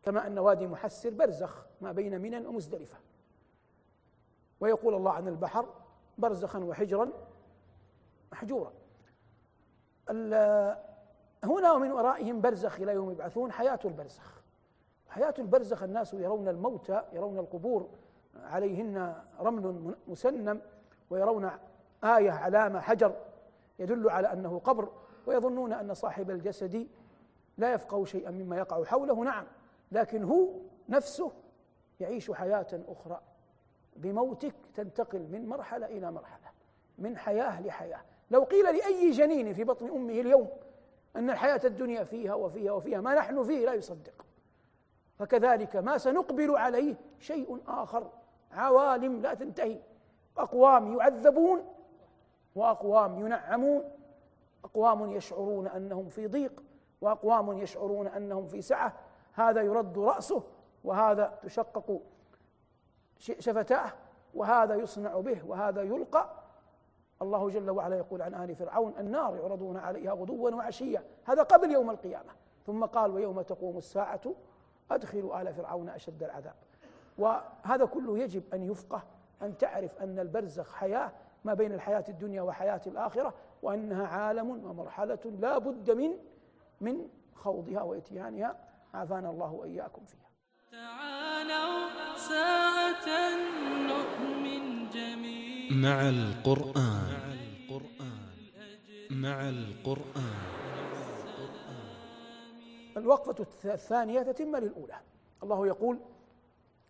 كما 0.03 0.27
أن 0.27 0.39
وادي 0.39 0.67
محسر 0.67 1.11
برزخ 1.11 1.67
ما 1.81 1.93
بين 1.93 2.21
منى 2.21 2.47
ومزدلفة. 2.47 2.97
ويقول 4.61 4.95
الله 4.95 5.13
عن 5.13 5.29
البحر 5.29 5.67
برزخا 6.19 6.59
وحجرا 6.59 7.11
محجورا. 8.33 8.73
هنا 11.45 11.73
ومن 11.73 11.93
ورائهم 11.93 12.41
برزخ 12.41 12.81
إلى 12.81 12.93
يوم 12.93 13.11
يبعثون 13.11 13.53
حياة 13.53 13.79
البرزخ. 13.85 14.43
حياة 15.09 15.35
البرزخ 15.39 15.83
الناس 15.83 16.15
يرون 16.15 16.49
الموتى 16.49 17.03
يرون 17.13 17.39
القبور 17.39 17.89
عليهن 18.45 19.23
رمل 19.41 19.95
مسنم 20.09 20.61
ويرون 21.11 21.51
آية 22.05 22.31
علامة 22.31 22.81
حجر 22.81 23.17
يدل 23.79 24.11
على 24.11 24.33
أنه 24.33 24.59
قبر 24.59 24.89
ويظنون 25.27 25.73
أن 25.73 25.95
صاحب 25.95 26.31
الجسد 26.31 26.89
لا 27.59 27.73
يفقه 27.73 28.05
شيئا 28.05 28.31
مما 28.31 28.57
يقع 28.57 28.85
حوله. 28.85 29.25
نعم. 29.25 29.45
لكن 29.93 30.25
هو 30.25 30.49
نفسه 30.89 31.33
يعيش 32.01 32.31
حياة 32.31 32.81
أخرى. 32.89 33.21
بموتك 33.97 34.55
تنتقل 34.75 35.19
من 35.19 35.47
مرحلة 35.47 35.87
إلى 35.87 36.13
مرحلة 36.13 36.51
من 36.99 37.17
حياة 37.17 37.63
لحياة. 37.63 38.01
لو 38.31 38.43
قيل 38.43 38.65
لأي 38.65 39.11
جنين 39.11 39.53
في 39.55 39.65
بطن 39.65 39.89
أمه 39.89 40.13
اليوم 40.13 40.49
أن 41.17 41.31
الحياة 41.31 41.61
الدنيا 41.65 42.05
فيها 42.05 42.35
وفيها 42.35 42.73
وفيها 42.73 43.01
ما 43.01 43.15
نحن 43.15 43.43
فيه 43.43 43.67
لا 43.67 43.75
يصدق. 43.75 44.27
فكذلك 45.19 45.77
ما 45.77 45.99
سنقبل 45.99 46.57
عليه 46.57 46.95
شيء 47.19 47.61
آخر 47.69 48.11
عوالم 48.53 49.21
لا 49.21 49.35
تنتهي. 49.35 49.79
أقوام 50.39 50.99
يعذبون 50.99 51.65
وأقوام 52.55 53.27
ينعمون. 53.27 53.91
أقوام 54.65 55.13
يشعرون 55.13 55.67
أنهم 55.67 56.09
في 56.09 56.27
ضيق 56.27 56.63
وأقوام 57.01 57.59
يشعرون 57.59 58.07
أنهم 58.07 58.47
في 58.47 58.63
سعة. 58.63 58.95
هذا 59.33 59.63
يرد 59.63 59.99
رأسه 59.99 60.43
وهذا 60.85 61.39
تشقق 61.43 62.01
شفتاه 63.19 63.93
وهذا 64.35 64.75
يصنع 64.75 65.21
به 65.21 65.47
وهذا 65.47 65.83
يلقى. 65.83 66.31
الله 67.23 67.49
جل 67.49 67.71
وعلا 67.71 67.97
يقول 67.97 68.23
عن 68.23 68.35
آل 68.35 68.57
فرعون 68.57 68.95
النار 68.99 69.37
يعرضون 69.37 69.77
عليها 69.77 70.13
غدوا 70.13 70.51
وعشيا. 70.51 71.05
هذا 71.25 71.43
قبل 71.43 71.71
يوم 71.71 71.91
القيامة. 71.91 72.33
ثم 72.67 72.85
قال 72.85 73.11
ويوم 73.11 73.43
تقوم 73.43 73.79
الساعة 73.79 74.21
أدخلوا 74.91 75.43
آل 75.43 75.55
فرعون 75.55 75.89
أشد 75.89 76.23
العذاب. 76.23 76.55
وهذا 77.19 77.85
كله 77.85 78.19
يجب 78.19 78.43
أن 78.55 78.63
يفقه 78.63 79.03
أن 79.43 79.59
تعرف 79.59 79.99
أن 80.03 80.19
البرزخ 80.19 80.75
حياة 80.75 81.13
ما 81.45 81.55
بين 81.55 81.73
الحياة 81.73 82.05
الدنيا 82.09 82.43
وحياة 82.43 82.81
الآخرة 82.87 83.35
وأنها 83.63 84.07
عالم 84.07 84.51
ومرحلة 84.51 85.19
لا 85.25 85.59
بد 85.59 85.91
من 85.91 86.13
من 86.81 87.09
خوضها 87.35 87.83
وإتيانها. 87.83 88.72
عافانا 88.95 89.31
الله 89.31 89.53
وإياكم 89.53 90.05
فيها. 90.05 90.31
تعالوا 90.73 92.17
ساعة 92.17 93.09
نؤمن 93.89 94.91
جميعا. 94.91 95.73
مع 95.73 96.09
القرآن. 96.09 97.23
مع 99.11 99.49
القرآن. 99.49 100.53
الوقفة 102.97 103.47
الثانية 103.65 104.23
تتم 104.23 104.57
للأولى. 104.57 105.01
الله 105.43 105.67
يقول 105.67 105.99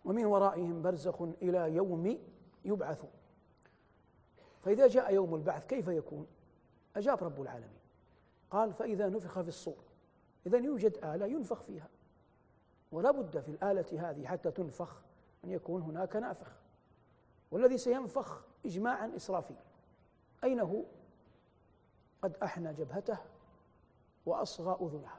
ومن 0.05 0.25
ورائهم 0.25 0.81
برزخ 0.81 1.21
إلى 1.21 1.75
يوم 1.75 2.19
يبعثون. 2.65 3.09
فإذا 4.63 4.87
جاء 4.87 5.13
يوم 5.13 5.35
البعث 5.35 5.65
كيف 5.65 5.87
يكون؟ 5.87 6.27
أجاب 6.95 7.23
رب 7.23 7.41
العالمين. 7.41 7.79
قال 8.51 8.73
فإذا 8.73 9.09
نفخ 9.09 9.41
في 9.41 9.47
الصور. 9.47 9.83
إذا 10.45 10.57
يوجد 10.57 10.97
آلة 10.97 11.25
ينفخ 11.25 11.61
فيها. 11.61 11.89
ولا 12.91 13.11
بد 13.11 13.39
في 13.39 13.49
الآلة 13.49 14.09
هذه 14.09 14.27
حتى 14.27 14.51
تنفخ 14.51 15.01
أن 15.43 15.51
يكون 15.51 15.81
هناك 15.81 16.15
نافخ. 16.15 16.51
والذي 17.51 17.77
سينفخ 17.77 18.41
إجماعا 18.65 19.15
إسرافيل. 19.15 19.57
أين 20.43 20.59
هو؟ 20.59 20.83
قد 22.21 22.37
أحنى 22.43 22.73
جبهته 22.73 23.17
وأصغى 24.25 24.87
أذنه. 24.87 25.11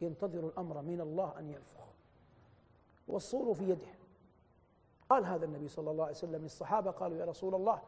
ينتظر 0.00 0.46
الأمر 0.46 0.82
من 0.82 1.00
الله 1.00 1.38
أن 1.38 1.50
ينفخ. 1.50 1.86
والصور 3.08 3.54
في 3.54 3.70
يده. 3.70 3.94
قال 5.10 5.24
هذا 5.24 5.44
النبي 5.44 5.68
صلى 5.68 5.90
الله 5.90 6.04
عليه 6.04 6.14
وسلم 6.14 6.42
للصحابة 6.42 6.90
قالوا 6.90 7.18
يا 7.18 7.24
رسول 7.24 7.54
الله 7.54 7.82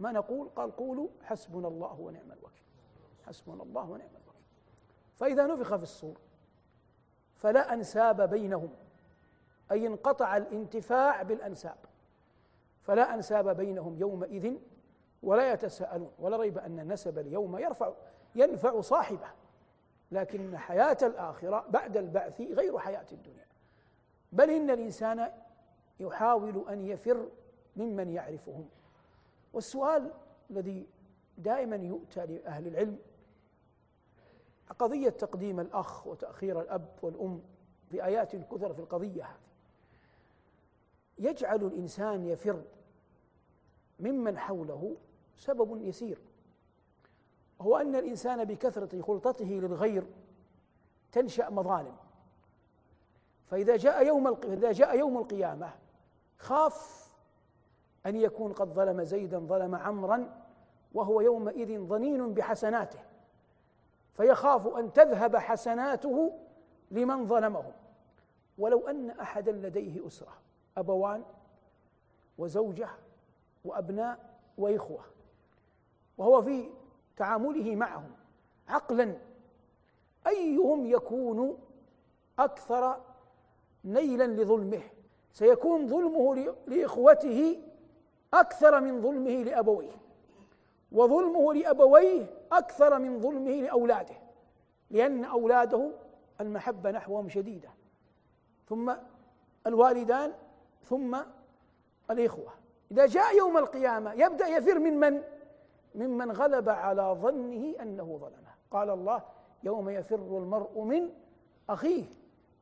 ما 0.00 0.12
نقول؟ 0.12 0.48
قال 0.48 0.76
قولوا 0.76 1.08
حسبنا 1.22 1.68
الله 1.68 2.00
ونعم 2.00 2.32
الوكيل. 2.32 2.62
حسبنا 3.26 3.62
الله 3.62 3.82
ونعم 3.82 4.10
الوكيل. 4.10 4.21
فإذا 5.22 5.46
نفخ 5.46 5.76
في 5.76 5.82
الصور 5.82 6.18
فلا 7.36 7.72
أنساب 7.72 8.30
بينهم 8.30 8.70
أي 9.72 9.86
انقطع 9.86 10.36
الانتفاع 10.36 11.22
بالأنساب 11.22 11.76
فلا 12.82 13.14
أنساب 13.14 13.56
بينهم 13.56 13.98
يومئذ 13.98 14.56
ولا 15.22 15.52
يتساءلون 15.52 16.10
ولا 16.18 16.36
ريب 16.36 16.58
أن 16.58 16.80
النسب 16.80 17.18
اليوم 17.18 17.58
يرفع 17.58 17.92
ينفع 18.34 18.80
صاحبه 18.80 19.28
لكن 20.12 20.58
حياة 20.58 20.96
الآخرة 21.02 21.64
بعد 21.68 21.96
البعث 21.96 22.40
غير 22.40 22.78
حياة 22.78 23.06
الدنيا. 23.12 23.46
بل 24.32 24.50
إن 24.50 24.70
الإنسان 24.70 25.32
يحاول 26.00 26.64
أن 26.68 26.86
يفر 26.86 27.28
ممن 27.76 28.10
يعرفهم. 28.10 28.68
والسؤال 29.52 30.10
الذي 30.50 30.86
دائما 31.38 31.76
يؤتى 31.76 32.26
لأهل 32.26 32.66
العلم 32.66 32.98
قضية 34.82 35.10
تقديم 35.10 35.60
الأخ 35.60 36.06
وتأخير 36.06 36.60
الأب 36.60 36.88
والأم 37.02 37.42
في 37.90 38.04
آيات 38.04 38.36
كثر 38.36 38.72
في 38.74 38.78
القضية 38.78 39.24
هذه. 39.24 39.38
يجعل 41.18 41.64
الإنسان 41.64 42.24
يفر 42.24 42.62
ممن 44.00 44.38
حوله 44.38 44.96
سبب 45.36 45.82
يسير. 45.82 46.18
هو 47.60 47.76
أن 47.76 47.96
الإنسان 47.96 48.44
بكثرة 48.44 49.02
خلطته 49.02 49.44
للغير 49.44 50.04
تنشأ 51.12 51.50
مظالم. 51.50 51.96
فإذا 53.46 53.76
جاء 53.76 54.06
يوم 54.06 54.26
إذا 54.44 54.72
جاء 54.72 54.98
يوم 54.98 55.18
القيامة 55.18 55.72
خاف 56.38 57.08
أن 58.06 58.16
يكون 58.16 58.52
قد 58.52 58.68
ظلم 58.72 59.02
زيدا 59.04 59.38
ظلم 59.38 59.74
عمرا 59.74 60.42
وهو 60.94 61.20
يومئذ 61.20 61.80
ظنين 61.80 62.34
بحسناته. 62.34 63.11
فيخاف 64.16 64.66
أن 64.66 64.92
تذهب 64.92 65.36
حسناته 65.36 66.38
لمن 66.90 67.26
ظلمه 67.26 67.64
ولو 68.58 68.88
أن 68.88 69.10
أحدا 69.10 69.52
لديه 69.52 70.06
أسرة 70.06 70.32
أبوان 70.76 71.22
وزوجة 72.38 72.88
وأبناء 73.64 74.18
وإخوة 74.58 75.04
وهو 76.18 76.42
في 76.42 76.70
تعامله 77.16 77.76
معهم 77.76 78.10
عقلا 78.68 79.16
أيهم 80.26 80.86
يكون 80.86 81.58
أكثر 82.38 83.00
نيلا 83.84 84.26
لظلمه؟ 84.26 84.82
سيكون 85.32 85.88
ظلمه 85.88 86.54
لإخوته 86.66 87.62
أكثر 88.34 88.80
من 88.80 89.02
ظلمه 89.02 89.42
لأبويه 89.42 89.96
وظلمه 90.92 91.54
لأبويه 91.54 92.26
أكثر 92.52 92.98
من 92.98 93.20
ظلمه 93.20 93.50
لأولاده 93.50 94.14
لأن 94.90 95.24
أولاده 95.24 95.90
المحبة 96.40 96.90
نحوهم 96.90 97.28
شديدة. 97.28 97.68
ثم 98.68 98.92
الوالدان 99.66 100.32
ثم 100.82 101.18
الإخوة. 102.10 102.52
إذا 102.90 103.06
جاء 103.06 103.36
يوم 103.36 103.58
القيامة 103.58 104.12
يبدأ 104.12 104.46
يفر 104.46 104.78
من 104.78 105.00
من؟ 105.00 105.22
ممن 105.94 106.32
غلب 106.32 106.68
على 106.68 107.02
ظنه 107.22 107.74
أنه 107.82 108.18
ظلمه. 108.20 108.52
قال 108.70 108.90
الله 108.90 109.22
يوم 109.62 109.88
يفر 109.88 110.38
المرء 110.38 110.80
من 110.80 111.10
أخيه 111.70 112.04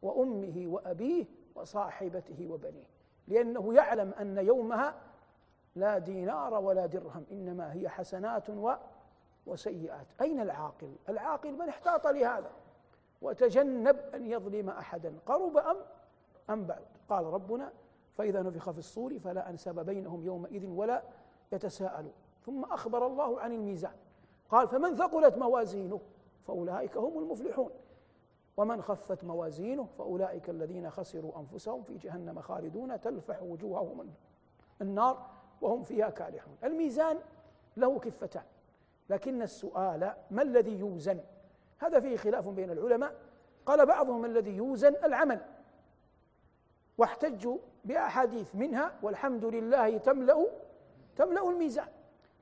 وأمه 0.03 0.65
وأبيه 0.67 1.25
وصاحبته 1.55 2.49
وبنيه. 2.51 2.87
لأنه 3.29 3.75
يعلم 3.75 4.13
أن 4.21 4.39
يومها 4.39 4.95
لا 5.77 5.99
دينار 5.99 6.55
ولا 6.55 6.87
درهم 6.87 7.25
إنما 7.33 7.73
هي 7.73 7.89
حسنات 7.89 8.51
و 8.51 8.73
وسيئات. 9.51 10.07
أين 10.21 10.41
العاقل؟ 10.41 10.95
العاقل 11.09 11.53
من 11.53 11.69
احتاط 11.69 12.07
لهذا. 12.07 12.51
وتجنب 13.23 13.97
أن 14.15 14.27
يظلم 14.27 14.71
أحدا. 14.71 15.15
قرب 15.27 15.57
أم؟ 15.57 15.77
أم 16.51 16.65
بعد. 16.67 16.85
قال 17.09 17.25
ربنا 17.25 17.73
فإذا 18.17 18.43
نفخ 18.43 18.71
في 18.71 18.79
الصور 18.79 19.19
فلا 19.19 19.51
أنسب 19.51 19.81
بينهم 19.87 20.25
يومئذ 20.25 20.67
ولا 20.67 21.03
يتساءلون 21.53 22.13
ثم 22.47 22.65
أخبر 22.65 23.07
الله 23.07 23.41
عن 23.41 23.53
الميزان. 23.53 23.95
قال 24.51 24.69
فمن 24.69 24.97
ثقلت 24.97 25.37
موازينه 25.39 26.01
فأولئك 26.47 26.97
هم 26.97 27.19
المفلحون. 27.19 27.71
ومن 28.57 28.83
خفت 28.83 29.25
موازينه 29.25 29.89
فأولئك 29.99 30.51
الذين 30.51 30.91
خسروا 30.91 31.33
أنفسهم 31.39 31.83
في 31.83 31.97
جهنم 31.97 32.41
خالدون 32.41 33.01
تلفح 33.01 33.43
وجوههم 33.43 34.11
النار 34.83 35.27
وهم 35.61 35.83
فيها 35.83 36.11
كالحون. 36.11 36.57
الميزان 36.65 37.19
له 37.77 37.99
كفتان. 37.99 38.43
لكن 39.11 39.43
السؤال 39.43 40.15
ما 40.31 40.43
الذي 40.43 40.79
يوزن؟ 40.79 41.21
هذا 41.79 42.01
فيه 42.01 42.17
خلاف 42.17 42.49
بين 42.49 42.71
العلماء. 42.71 43.15
قال 43.67 43.87
بعضهم 43.87 44.25
الذي 44.25 44.57
يوزن؟ 44.57 44.95
العمل. 45.05 45.41
واحتجوا 46.99 47.59
بأحاديث 47.85 48.55
منها 48.55 48.93
والحمد 49.03 49.45
لله 49.45 49.99
تملأ 49.99 50.47
تملأ 51.17 51.51
الميزان. 51.51 51.89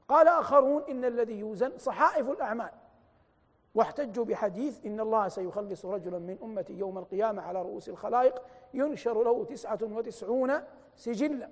قال 0.08 0.28
آخرون 0.28 0.82
إن 0.90 1.04
الذي 1.04 1.38
يوزن 1.38 1.78
صحائف 1.78 2.30
الأعمال. 2.30 2.70
واحتجوا 3.74 4.24
بحديث 4.24 4.86
إن 4.86 5.00
الله 5.00 5.28
سيخلص 5.28 5.84
رجلا 5.84 6.18
من 6.18 6.38
أمتي 6.42 6.72
يوم 6.72 6.98
القيامة 6.98 7.42
على 7.42 7.62
رؤوس 7.62 7.88
الخلائق 7.88 8.42
ينشر 8.74 9.24
له 9.24 9.44
تسعة 9.44 9.78
وتسعون 9.82 10.52
سجلا. 10.96 11.50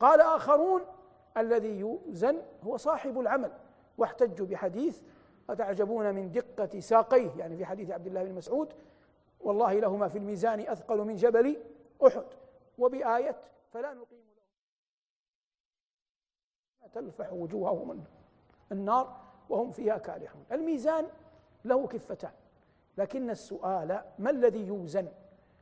قال 0.00 0.20
آخرون 0.20 0.80
الذي 1.36 1.78
يوزن 1.78 2.42
هو 2.64 2.76
صاحب 2.76 3.20
العمل. 3.20 3.52
واحتجوا 3.98 4.46
بحديث 4.46 5.00
أتعجبون 5.50 6.14
من 6.14 6.32
دقة 6.32 6.80
ساقيه 6.80 7.30
يعني 7.38 7.56
في 7.56 7.64
حديث 7.64 7.90
عبد 7.90 8.06
الله 8.06 8.24
بن 8.24 8.34
مسعود 8.34 8.72
والله 9.40 9.72
لهما 9.72 10.08
في 10.08 10.18
الميزان 10.18 10.60
أثقل 10.60 10.98
من 10.98 11.14
جبل 11.14 11.56
أحد 12.06 12.24
وبآية 12.78 13.40
فلا 13.72 13.94
نقيم 13.94 14.24
له 16.82 16.88
تلفح 16.88 17.32
وجوههم 17.32 18.04
النار 18.72 19.20
وهم 19.48 19.70
فيها 19.70 19.98
كالحون 19.98 20.44
الميزان 20.52 21.06
له 21.64 21.86
كفتان 21.86 22.32
لكن 22.98 23.30
السؤال 23.30 24.02
ما 24.18 24.30
الذي 24.30 24.66
يوزن؟ 24.66 25.08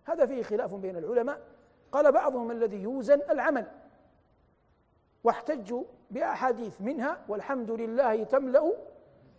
هذا 0.04 0.26
فيه 0.26 0.42
خلاف 0.42 0.74
بين 0.74 0.96
العلماء. 0.96 1.40
قال 1.92 2.12
بعضهم 2.12 2.50
الذي 2.50 2.82
يوزن 2.82 3.20
العمل. 3.30 3.66
واحتجوا 5.24 5.84
بأحاديث 6.10 6.80
منها 6.80 7.18
والحمد 7.28 7.70
لله 7.70 8.24
تملأ 8.24 8.72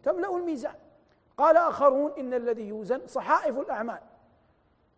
تملأ 0.03 0.37
الميزان. 0.37 0.75
قال 1.37 1.57
آخرون 1.57 2.11
إن 2.19 2.33
الذي 2.33 2.67
يوزن 2.67 3.01
صحائف 3.07 3.59
الأعمال. 3.59 3.99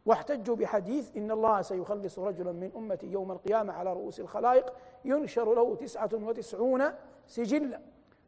واحتجوا 0.05 0.55
بحديث 0.55 1.17
إن 1.17 1.31
الله 1.31 1.61
سيخلص 1.61 2.19
رجلا 2.19 2.51
من 2.51 2.71
أمتي 2.75 3.07
يوم 3.07 3.31
القيامة 3.31 3.73
على 3.73 3.93
رؤوس 3.93 4.19
الخلائق 4.19 4.73
ينشر 5.05 5.53
له 5.53 5.75
تسعة 5.75 6.09
وتسعون 6.13 6.83
سجلا. 7.27 7.79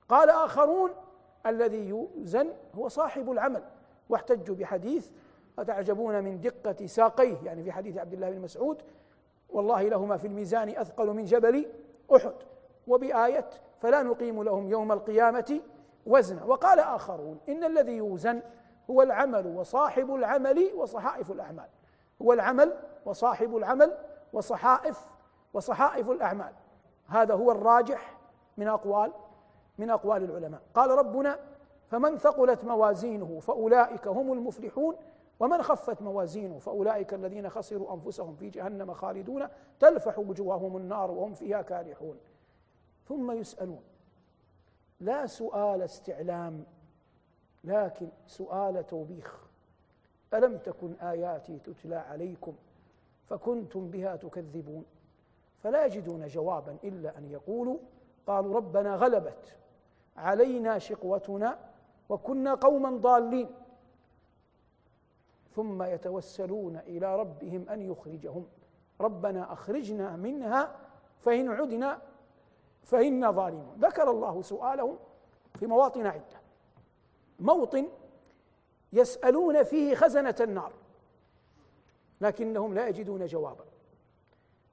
قال 0.09 0.29
آخرون 0.29 0.91
الذي 1.45 1.89
يوزن 1.89 2.53
هو 2.75 2.87
صاحب 2.87 3.31
العمل. 3.31 3.63
واحتجوا 4.09 4.55
بحديث 4.55 5.09
أتعجبون 5.59 6.23
من 6.23 6.41
دقة 6.41 6.85
ساقيه 6.85 7.37
يعني 7.43 7.63
في 7.63 7.71
حديث 7.71 7.97
عبد 7.97 8.13
الله 8.13 8.29
بن 8.29 8.39
مسعود 8.39 8.81
والله 9.49 9.81
لهما 9.81 10.17
في 10.17 10.27
الميزان 10.27 10.69
أثقل 10.69 11.07
من 11.07 11.25
جبل 11.25 11.65
أحد 12.15 12.33
وبآية 12.87 13.49
فلا 13.79 14.03
نقيم 14.03 14.43
لهم 14.43 14.69
يوم 14.69 14.91
القيامة 14.91 15.61
وزنا. 16.05 16.43
وقال 16.43 16.79
آخرون 16.79 17.39
إن 17.49 17.63
الذي 17.63 17.91
يوزن 17.91 18.41
هو 18.89 19.01
العمل 19.01 19.47
وصاحب 19.47 20.15
العمل 20.15 20.71
وصحائف 20.75 21.31
الأعمال. 21.31 21.67
هو 22.21 22.33
العمل 22.33 22.73
وصاحب 23.05 23.57
العمل 23.57 23.97
وصحائف 24.33 25.07
وصحائف 25.53 26.09
الأعمال. 26.09 26.53
هذا 27.07 27.33
هو 27.33 27.51
الراجح 27.51 28.17
من 28.57 28.67
أقوال 28.67 29.11
من 29.77 29.89
أقوال 29.89 30.23
العلماء. 30.23 30.61
قال 30.73 30.89
ربنا 30.89 31.39
فمن 31.87 32.17
ثقلت 32.17 32.63
موازينه 32.63 33.39
فأولئك 33.39 34.07
هم 34.07 34.33
المفلحون 34.33 34.95
ومن 35.39 35.61
خفت 35.61 36.01
موازينه 36.01 36.59
فأولئك 36.59 37.13
الذين 37.13 37.49
خسروا 37.49 37.93
أنفسهم 37.93 38.35
في 38.35 38.49
جهنم 38.49 38.93
خالدون 38.93 39.47
تلفح 39.79 40.19
وجوههم 40.19 40.77
النار 40.77 41.11
وهم 41.11 41.33
فيها 41.33 41.61
كالحون 41.61 42.17
ثم 43.07 43.31
يسألون. 43.31 43.83
لا 44.99 45.25
سؤال 45.25 45.81
استعلام 45.81 46.63
لكن 47.63 48.09
سؤال 48.27 48.87
توبيخ. 48.87 49.45
ألم 50.33 50.57
تكن 50.57 50.93
آياتي 50.93 51.59
تتلى 51.59 51.95
عليكم 51.95 52.55
فكنتم 53.25 53.89
بها 53.91 54.15
تكذبون؟ 54.15 54.85
فلا 55.63 55.85
يجدون 55.85 56.27
جوابا 56.27 56.77
إلا 56.83 57.17
أن 57.17 57.25
يقولوا 57.25 57.77
قالوا 58.27 58.55
ربنا 58.55 58.95
غلبت 58.95 59.57
علينا 60.17 60.79
شقوتنا 60.79 61.59
وكنا 62.09 62.53
قوما 62.53 62.97
ضالين. 62.97 63.49
ثم 65.55 65.83
يتوسلون 65.83 66.77
إلى 66.77 67.15
ربهم 67.15 67.69
أن 67.69 67.81
يخرجهم. 67.81 68.47
ربنا 69.01 69.53
أخرجنا 69.53 70.15
منها 70.15 70.75
فإن 71.19 71.49
عدنا 71.49 72.01
فانا 72.83 73.31
ظالمون. 73.31 73.77
ذكر 73.79 74.11
الله 74.11 74.41
سؤالهم 74.41 74.97
في 75.59 75.67
مواطن 75.67 76.05
عدة. 76.05 76.41
موطن 77.39 77.87
يسألون 78.93 79.63
فيه 79.63 79.95
خزنة 79.95 80.35
النار 80.39 80.73
لكنهم 82.21 82.73
لا 82.73 82.87
يجدون 82.87 83.25
جوابا. 83.25 83.65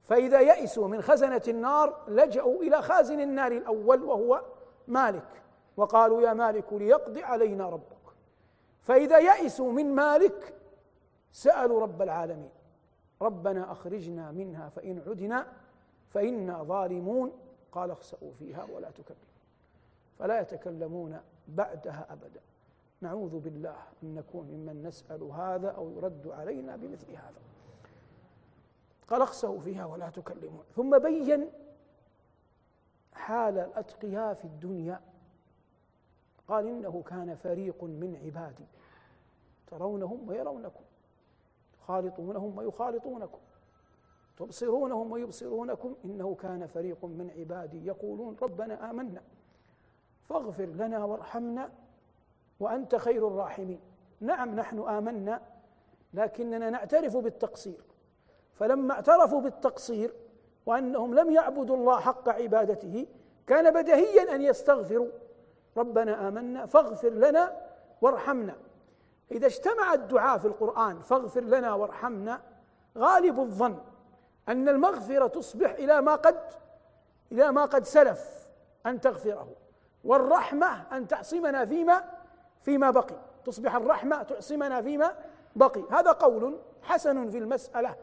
فإذا 0.03 0.39
يئسوا 0.39 0.87
من 0.87 1.01
خزنة 1.01 1.41
النار 1.47 2.03
لجأوا 2.07 2.63
إلى 2.63 2.81
خازن 2.81 3.19
النار 3.19 3.51
الأول 3.51 4.03
وهو 4.03 4.41
مالك 4.87 5.43
وقالوا 5.77 6.21
يا 6.21 6.33
مالك 6.33 6.73
ليقضي 6.73 7.23
علينا 7.23 7.69
ربك. 7.69 7.97
فإذا 8.81 9.17
يئسوا 9.17 9.71
من 9.71 9.95
مالك 9.95 10.53
سألوا 11.33 11.81
رب 11.81 12.01
العالمين. 12.01 12.51
ربنا 13.21 13.71
أخرجنا 13.71 14.31
منها 14.31 14.69
فإن 14.69 15.03
عدنا 15.07 15.47
فإنا 16.09 16.63
ظالمون. 16.63 17.31
قال 17.71 17.91
اخسأوا 17.91 18.31
فيها 18.39 18.63
ولا 18.63 18.91
تكلمون. 18.91 19.33
فلا 20.19 20.41
يتكلمون 20.41 21.19
بعدها 21.47 22.07
أبدا. 22.09 22.41
نعوذ 23.01 23.39
بالله 23.39 23.75
أن 24.03 24.15
نكون 24.15 24.47
ممن 24.47 24.83
نسأل 24.83 25.23
هذا 25.23 25.69
أو 25.69 25.91
يرد 25.91 26.27
علينا 26.27 26.75
بمثل 26.75 27.11
هذا. 27.11 27.41
قال 29.07 29.21
اخسأوا 29.21 29.59
فيها 29.59 29.85
ولا 29.85 30.09
تكلمون. 30.09 30.63
ثم 30.75 30.99
بين 30.99 31.49
حال 33.13 33.57
الأتقياء 33.57 34.33
في 34.33 34.45
الدنيا. 34.45 35.01
قال 36.47 36.67
إنه 36.67 37.03
كان 37.07 37.35
فريق 37.35 37.83
من 37.83 38.21
عبادي 38.25 38.65
ترونهم 39.67 40.29
ويرونكم. 40.29 40.83
تخالطونهم 41.83 42.57
ويخالطونكم. 42.57 43.39
تبصرونهم 44.37 45.11
ويبصرونكم 45.11 45.95
إنه 46.05 46.35
كان 46.35 46.67
فريق 46.67 47.05
من 47.05 47.31
عبادي 47.37 47.85
يقولون 47.85 48.35
ربنا 48.41 48.89
آمنا. 48.89 49.21
فاغفر 50.29 50.65
لنا 50.65 51.05
وارحمنا 51.05 51.71
وأنت 52.59 52.95
خير 52.95 53.27
الراحمين. 53.27 53.79
نعم 54.21 54.55
نحن 54.55 54.79
آمنا 54.79 55.41
لكننا 56.13 56.69
نعترف 56.69 57.17
بالتقصير. 57.17 57.83
فلما 58.53 58.93
اعترفوا 58.93 59.41
بالتقصير 59.41 60.13
وأنهم 60.65 61.15
لم 61.15 61.31
يعبدوا 61.31 61.75
الله 61.75 61.99
حق 61.99 62.29
عبادته 62.29 63.07
كان 63.47 63.73
بدهيا 63.73 64.35
أن 64.35 64.41
يستغفروا. 64.41 65.11
ربنا 65.77 66.27
آمنا 66.27 66.65
فاغفر 66.65 67.09
لنا 67.09 67.57
وارحمنا. 68.01 68.55
إذا 69.31 69.47
اجتمع 69.47 69.93
الدعاء 69.93 70.37
في 70.37 70.45
القرآن 70.45 71.01
فاغفر 71.01 71.41
لنا 71.41 71.73
وارحمنا 71.73 72.41
غالب 72.97 73.39
الظن 73.39 73.77
أن 74.49 74.69
المغفرة 74.69 75.27
تصبح 75.27 75.71
إلى 75.71 76.01
ما 76.01 76.15
قد 76.15 76.39
إلى 77.31 77.51
ما 77.51 77.65
قد 77.65 77.85
سلف 77.85 78.49
أن 78.85 79.01
تغفره 79.01 79.47
والرحمة 80.03 80.95
أن 80.97 81.07
تعصمنا 81.07 81.65
فيما 81.65 82.03
فيما 82.61 82.91
بقي. 82.91 83.19
تصبح 83.45 83.75
الرحمة 83.75 84.23
تعصمنا 84.23 84.81
فيما 84.81 85.15
بقي. 85.55 85.83
هذا 85.91 86.11
قول 86.11 86.59
حسن 86.81 87.29
في 87.29 87.37
المسألة. 87.37 87.95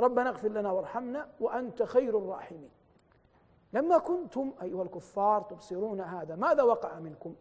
ربنا 0.00 0.28
اغفر 0.28 0.48
لنا 0.48 0.70
وارحمنا 0.70 1.28
وأنت 1.40 1.82
خير 1.82 2.18
الراحمين. 2.18 2.70
لما 3.72 3.98
كنتم 3.98 4.52
أيها 4.62 4.82
الكفار 4.82 5.42
تبصرون 5.42 6.00
هذا 6.00 6.36
ماذا 6.36 6.62
وقع 6.62 6.98
منكم؟ 6.98 7.34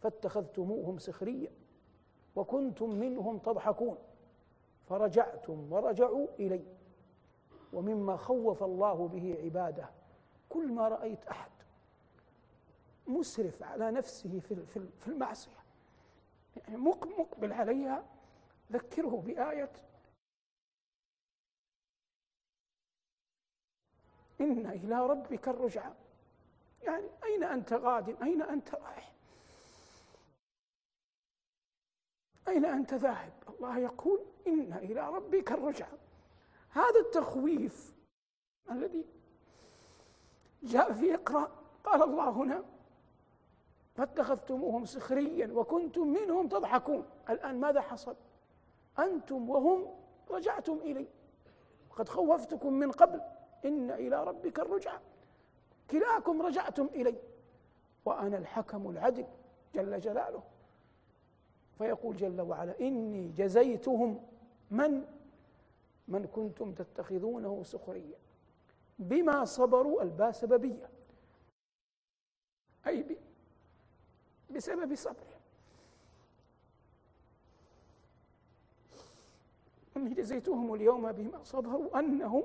فاتخذتموهم 0.00 0.98
سخريا 0.98 1.50
وكنتم 2.36 2.90
منهم 2.90 3.38
تضحكون. 3.38 3.98
فرجعتم 4.88 5.72
ورجعوا 5.72 6.26
إلي. 6.38 6.64
ومما 7.72 8.16
خوف 8.16 8.62
الله 8.62 9.08
به 9.08 9.38
عباده. 9.44 9.90
كل 10.48 10.72
ما 10.72 10.88
رأيت 10.88 11.26
أحد 11.26 11.50
مسرف 13.06 13.62
على 13.62 13.90
نفسه 13.90 14.40
في 14.98 15.06
المعصية. 15.06 15.64
يعني 16.56 16.76
مقبل 16.76 17.52
عليها. 17.52 18.04
ذكره 18.72 19.22
بآية. 19.26 19.72
إن 24.40 24.66
إلى 24.66 25.06
ربك 25.06 25.48
الرجعى 25.48 25.92
يعني 26.82 27.06
أين 27.24 27.44
أنت 27.44 27.72
غاد؟ 27.72 28.22
أين 28.22 28.42
أنت 28.42 28.74
رايح؟ 28.74 29.12
أين 32.48 32.64
أنت 32.64 32.94
ذاهب؟ 32.94 33.32
الله 33.48 33.78
يقول 33.78 34.20
إن 34.46 34.72
إلى 34.72 35.08
ربك 35.08 35.52
الرجعى 35.52 35.98
هذا 36.70 37.00
التخويف 37.00 37.94
الذي 38.70 39.04
جاء 40.62 40.92
في 40.92 41.14
إقرأ 41.14 41.50
قال 41.84 42.02
الله 42.02 42.30
هنا 42.30 42.64
فاتخذتموهم 43.94 44.84
سخريا 44.84 45.52
وكنتم 45.52 46.08
منهم 46.08 46.48
تضحكون. 46.48 47.06
الآن 47.30 47.60
ماذا 47.60 47.80
حصل؟ 47.80 48.16
أنتم 48.98 49.50
وهم 49.50 49.86
رجعتم 50.30 50.78
إلي. 50.78 51.06
قد 51.90 52.08
خوفتكم 52.08 52.72
من 52.72 52.92
قبل. 52.92 53.20
إن 53.64 53.90
إلى 53.90 54.24
ربك 54.24 54.58
الرجعى 54.58 54.98
كلاكم 55.90 56.42
رجعتم 56.42 56.86
إلي. 56.86 57.18
وأنا 58.04 58.38
الحكم 58.38 58.90
العدل 58.90 59.26
جل 59.74 60.00
جلاله. 60.00 60.42
فيقول 61.78 62.16
جل 62.16 62.40
وعلا 62.40 62.80
إني 62.80 63.28
جزيتهم 63.28 64.20
من؟ 64.70 65.04
من 66.08 66.26
كنتم 66.26 66.72
تتخذونه 66.72 67.62
سخريا 67.62 68.18
بما 68.98 69.44
صبروا 69.44 70.02
الباء 70.02 70.30
سببية. 70.30 70.90
أي 72.86 73.18
بسبب 74.50 74.94
صبرهم 74.94 75.40
إني 79.96 80.14
جزيتهم 80.14 80.74
اليوم 80.74 81.12
بما 81.12 81.44
صبروا 81.44 81.98
أنهم 81.98 82.42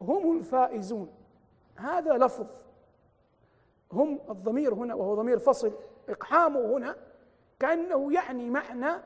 هم 0.00 0.38
الفائزون. 0.38 1.14
هذا 1.76 2.18
لفظ. 2.18 2.46
هم 3.92 4.20
الضمير 4.30 4.74
هنا 4.74 4.94
وهو 4.94 5.14
ضمير 5.14 5.38
فصل. 5.38 5.72
إقحامه 6.08 6.76
هنا 6.76 6.96
كأنه 7.58 8.12
يعني 8.12 8.50
معنى 8.50 9.02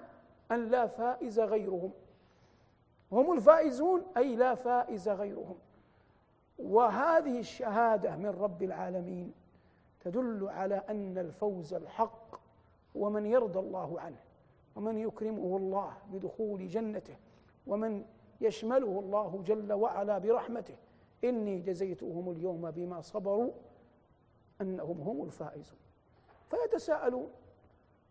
أن 0.50 0.68
لا 0.68 0.86
فائز 0.86 1.40
غيرهم. 1.40 1.92
هم 3.12 3.32
الفائزون 3.32 4.02
أي 4.16 4.36
لا 4.36 4.54
فائز 4.54 5.08
غيرهم. 5.08 5.58
وهذه 6.58 7.38
الشهادة 7.38 8.16
من 8.16 8.26
رب 8.26 8.62
العالمين 8.62 9.32
تدل 10.00 10.48
على 10.48 10.74
أن 10.74 11.18
الفوز 11.18 11.74
الحق 11.74 12.40
هو 12.96 13.10
من 13.10 13.26
يرضى 13.26 13.58
الله 13.58 14.00
عنه 14.00 14.20
ومن 14.76 14.98
يكرمه 14.98 15.56
الله 15.56 15.92
بدخول 16.12 16.68
جنته 16.68 17.16
ومن 17.66 18.04
يشمله 18.40 19.00
الله 19.00 19.42
جل 19.46 19.72
وعلا 19.72 20.18
برحمته. 20.18 20.76
إني 21.24 21.60
جزيتهم 21.60 22.30
اليوم 22.30 22.70
بما 22.70 23.00
صبروا 23.00 23.50
أنهم 24.60 25.00
هم 25.00 25.24
الفائزون. 25.24 25.78
فيتساءلون 26.50 27.30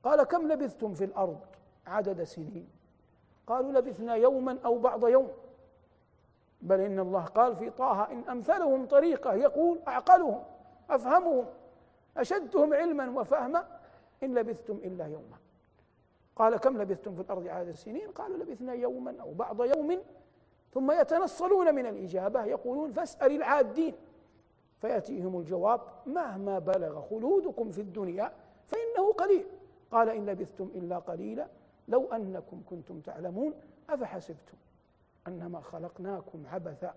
قال 0.03 0.23
كم 0.23 0.51
لبثتم 0.51 0.93
في 0.93 1.03
الأرض 1.03 1.39
عدد 1.87 2.23
سنين؟ 2.23 2.69
قالوا 3.47 3.71
لبثنا 3.71 4.15
يوما 4.15 4.57
أو 4.65 4.77
بعض 4.77 5.07
يوم. 5.07 5.31
بل 6.61 6.79
إن 6.79 6.99
الله 6.99 7.23
قال 7.23 7.55
في 7.55 7.69
طه 7.69 8.11
إن 8.11 8.23
أمثلهم 8.29 8.85
طريقة 8.85 9.33
يقول 9.33 9.79
أعقلهم 9.87 10.43
أفهمهم 10.89 11.45
أشدهم 12.17 12.73
علما 12.73 13.19
وفهما 13.19 13.67
إن 14.23 14.33
لبثتم 14.33 14.75
إلا 14.75 15.05
يوما. 15.05 15.37
قال 16.35 16.57
كم 16.57 16.81
لبثتم 16.81 17.15
في 17.15 17.21
الأرض 17.21 17.47
عدد 17.47 17.67
السنين 17.67 18.11
قالوا 18.11 18.37
لبثنا 18.37 18.73
يوما 18.73 19.15
أو 19.21 19.33
بعض 19.33 19.63
يوم 19.63 19.99
ثم 20.73 20.91
يتنصلون 20.91 21.75
من 21.75 21.85
الإجابة 21.85 22.43
يقولون 22.45 22.91
فاسأل 22.91 23.31
العادين. 23.31 23.95
فيأتيهم 24.81 25.39
الجواب 25.39 25.81
مهما 26.05 26.59
بلغ 26.59 27.01
خلودكم 27.01 27.71
في 27.71 27.81
الدنيا 27.81 28.31
فإنه 28.67 29.13
قليل. 29.13 29.45
قال 29.91 30.09
إن 30.09 30.25
لبثتم 30.25 30.69
إلا 30.75 30.99
قليلا 30.99 31.47
لو 31.87 32.05
أنكم 32.13 32.61
كنتم 32.69 32.99
تعلمون 32.99 33.53
أفحسبتم 33.89 34.57
أنما 35.27 35.61
خلقناكم 35.61 36.43
عبثا 36.47 36.93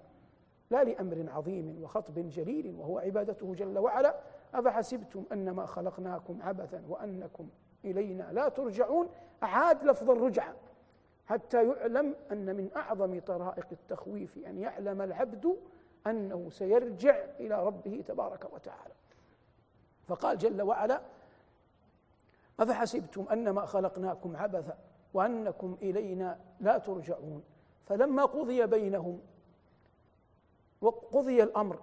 لا 0.71 0.85
لأمر 0.85 1.27
عظيم 1.29 1.83
وخطب 1.83 2.29
جليل 2.29 2.75
وهو 2.79 2.99
عبادته 2.99 3.55
جل 3.55 3.79
وعلا 3.79 4.15
أفحسبتم 4.55 5.25
أنما 5.33 5.67
خلقناكم 5.67 6.43
عبثا 6.43 6.83
وأنكم 6.89 7.49
إلينا 7.85 8.33
لا 8.33 8.49
ترجعون 8.49 9.09
أعاد 9.43 9.85
لفظ 9.85 10.11
الرجعة 10.11 10.55
حتى 11.27 11.69
يعلم 11.69 12.15
أن 12.33 12.57
من 12.57 12.71
أعظم 12.77 13.21
طرائق 13.21 13.67
التخويف 13.73 14.39
أن 14.47 14.59
يعلم 14.59 15.03
العبد 15.03 15.57
أنه 16.07 16.51
سيرجع 16.51 17.25
إلى 17.41 17.67
ربه 17.67 18.05
تبارك 18.09 18.53
وتعالى 18.55 18.95
فقال 20.07 20.39
جل 20.39 20.63
وعلا 20.63 21.01
أفحسبتم 22.61 23.27
أنما 23.33 23.67
خلقناكم 23.67 24.37
عبثا 24.37 24.79
وأنكم 25.15 25.77
إلينا 25.83 26.41
لا 26.61 26.79
ترجعون؟ 26.79 27.43
فلما 27.87 28.25
قضي 28.25 28.67
بينهم 28.67 29.21
وقضي 30.81 31.43
الأمر 31.43 31.79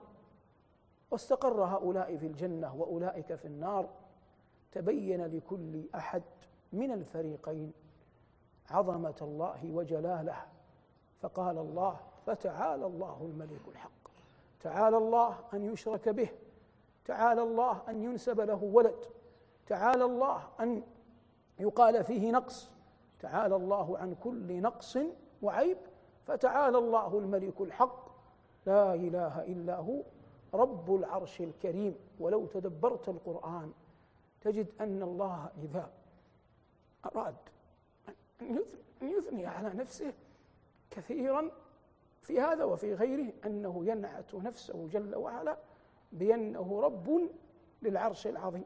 واستقر 1.12 1.63
هؤلاء 1.63 2.17
في 2.17 2.25
الجنة 2.25 2.75
وأولئك 2.75 3.36
في 3.36 3.45
النار 3.45 3.89
تبين 4.71 5.25
لكل 5.25 5.84
أحد 5.95 6.23
من 6.73 6.91
الفريقين 6.91 7.71
عظمة 8.69 9.15
الله 9.21 9.71
وجلاله. 9.71 10.45
فقال 11.21 11.58
الله 11.58 11.99
فتعالى 12.25 12.86
الله 12.86 13.17
الملك 13.21 13.67
الحق 13.67 14.10
تعالى 14.62 14.97
الله 14.97 15.38
أن 15.53 15.73
يشرك 15.73 16.10
به 16.10 16.29
تعالى 17.05 17.41
الله 17.41 17.82
أن 17.89 18.03
ينسب 18.03 18.41
له 18.41 18.63
ولد 18.63 19.05
تعالى 19.69 20.05
الله 20.05 20.43
أن 20.60 20.84
يقال 21.60 22.03
فيه 22.03 22.32
نقص 22.32 22.71
تعالى 23.19 23.55
الله 23.55 23.97
عن 23.97 24.15
كل 24.15 24.62
نقص 24.62 24.97
وعيب 25.41 25.77
فتعالى 26.25 26.77
الله 26.77 27.19
الملك 27.19 27.62
الحق 27.62 28.10
لا 28.65 28.93
إله 28.93 29.43
إلا 29.43 29.75
هو 29.75 30.03
رب 30.53 30.95
العرش 30.95 31.41
الكريم 31.41 31.95
ولو 32.19 32.45
تدبرت 32.45 33.10
القرآن 33.10 33.71
تجد 34.41 34.67
أن 34.82 35.03
الله 35.03 35.49
إذا 35.63 35.91
أراد 37.05 37.36
أن 38.41 38.63
يثني 39.01 39.45
على 39.45 39.69
نفسه 39.69 40.13
كثيرا 40.91 41.51
في 42.21 42.39
هذا 42.41 42.63
وفي 42.63 42.93
غيره 42.93 43.34
أنه 43.45 43.86
ينعت 43.86 44.36
نفسه 44.36 44.88
جل 44.88 45.15
وعلا 45.15 45.58
بأنه 46.12 46.82
رب 46.82 47.29
للعرش 47.82 48.27
العظيم. 48.27 48.65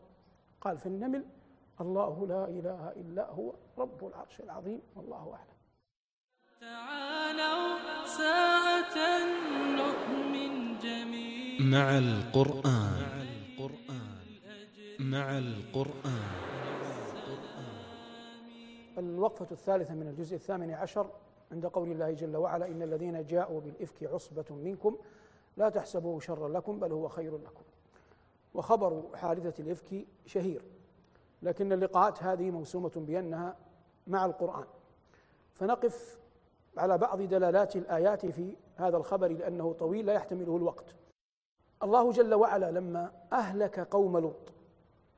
قال 0.64 0.78
في 0.78 0.86
النمل 0.86 1.26
الله 1.82 2.28
لا 2.28 2.48
إله 2.48 2.90
إلا 2.90 3.30
هو 3.30 3.54
رب 3.78 4.08
العرش 4.08 4.40
العظيم 4.40 4.82
والله 4.96 5.34
أعلم. 5.34 5.58
تعالوا 6.62 8.06
ساعة 8.06 8.98
نؤمن 9.82 10.80
جميع 10.80 11.62
مع 11.62 11.98
القرآن 11.98 13.04
مع 15.00 15.38
القرآن. 15.38 16.24
الوقفة 18.98 19.48
الثالثة 19.52 19.94
من 19.94 20.08
الجزء 20.08 20.36
الثامن 20.36 20.72
عشر 20.72 21.10
عند 21.52 21.66
قول 21.66 21.92
الله 21.92 22.12
جل 22.12 22.38
وعلا 22.38 22.68
إن 22.68 22.82
الذين 22.82 23.26
جاءوا 23.26 23.62
بالإفك 23.62 24.04
عصبة 24.04 24.56
منكم 24.56 24.98
لا 25.58 25.70
تحسبوه 25.70 26.20
شرا 26.20 26.50
لكم 26.50 26.80
بل 26.80 26.92
هو 26.92 27.08
خير 27.08 27.38
لكم. 27.38 27.64
وخبر 28.54 29.04
حادثة 29.16 29.64
الإفك 29.64 30.06
شهير. 30.26 30.66
لكن 31.42 31.74
اللقاءات 31.74 32.24
هذه 32.24 32.52
موسومة 32.52 32.92
بأنها 32.96 33.56
مع 34.08 34.26
القرآن. 34.26 34.66
فنقف 35.54 36.20
على 36.78 36.98
بعض 36.98 37.22
دلالات 37.22 37.76
الآيات 37.76 38.26
في 38.26 38.56
هذا 38.76 38.98
الخبر 38.98 39.28
لأنه 39.28 39.74
طويل 39.74 40.06
لا 40.06 40.14
يحتمله 40.14 40.58
الوقت. 40.58 40.96
الله 41.84 42.12
جل 42.12 42.34
وعلا 42.34 42.72
لما 42.72 43.12
أهلك 43.34 43.80
قوم 43.80 44.18
لوط 44.18 44.54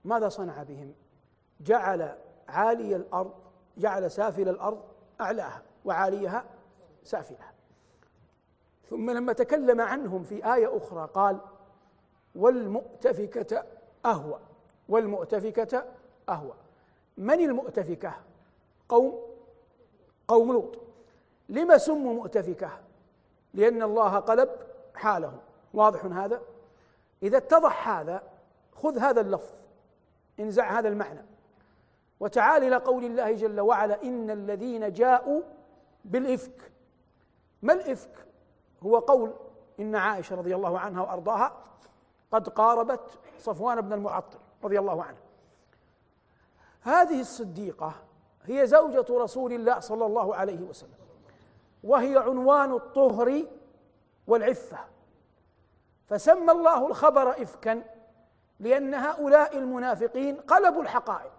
ماذا 0.06 0.30
صنع 0.30 0.64
بهم؟ 0.64 0.94
جعل 1.62 2.18
عالي 2.48 2.96
الأرض 2.96 3.34
جعل 3.78 4.12
سافل 4.12 4.50
الأرض 4.50 4.84
أعلاها 5.22 5.64
وعاليها 5.86 6.46
سافلها. 7.04 7.54
ثم 8.90 9.12
لما 9.12 9.34
تكلم 9.34 9.82
عنهم 9.82 10.24
في 10.24 10.54
آية 10.54 10.78
أخرى 10.78 11.10
قال 11.14 11.40
والمؤتفكة 12.36 13.64
أهوى. 14.06 14.40
والمؤتفكة 14.90 15.86
أهوى. 16.30 16.54
من 17.18 17.40
المؤتفكة؟ 17.40 18.14
قوم. 18.90 19.22
قوم 20.28 20.54
لوط. 20.54 20.78
لما 21.50 21.78
سموا 21.78 22.14
مؤتفكة؟ 22.14 22.70
لأن 23.54 23.82
الله 23.84 24.20
قلب 24.20 24.50
حالهم 24.96 25.38
واضح 25.74 26.06
هذا؟ 26.06 26.42
إذا 27.24 27.38
اتضح 27.38 27.90
هذا 27.90 28.24
خذ 28.76 28.98
هذا 28.98 29.22
اللفظ. 29.22 29.54
انزع 30.40 30.80
هذا 30.80 30.88
المعنى. 30.88 31.26
وتعال 32.20 32.64
إلى 32.64 32.76
قول 32.76 33.04
الله 33.04 33.32
جل 33.32 33.60
وعلا 33.60 34.04
إن 34.04 34.30
الذين 34.30 34.94
جاءوا 34.94 35.42
بالإفك. 36.06 36.72
ما 37.62 37.74
الإفك؟ 37.74 38.26
هو 38.84 39.00
قول 39.00 39.34
إن 39.80 39.96
عائشة 39.96 40.36
رضي 40.36 40.56
الله 40.56 40.80
عنها 40.80 41.02
وأرضاها. 41.02 41.64
قد 42.32 42.50
قاربت 42.50 43.20
صفوان 43.40 43.82
بن 43.82 43.94
المعطل 43.94 44.38
رضي 44.64 44.80
الله 44.80 45.04
عنه. 45.04 45.18
هذه 46.82 47.22
الصديقة 47.22 47.94
هي 48.44 48.68
زوجة 48.68 49.06
رسول 49.10 49.54
الله 49.54 49.80
صلى 49.80 50.06
الله 50.06 50.36
عليه 50.36 50.62
وسلم 50.62 51.06
وهي 51.84 52.18
عنوان 52.18 52.72
الطهر 52.72 53.46
والعفة. 54.28 54.78
فسمى 56.08 56.52
الله 56.52 56.88
الخبر 56.88 57.30
إفكا 57.30 57.84
لأن 58.60 58.94
هؤلاء 58.94 59.58
المنافقين 59.58 60.36
قلبوا 60.38 60.82
الحقائق. 60.82 61.32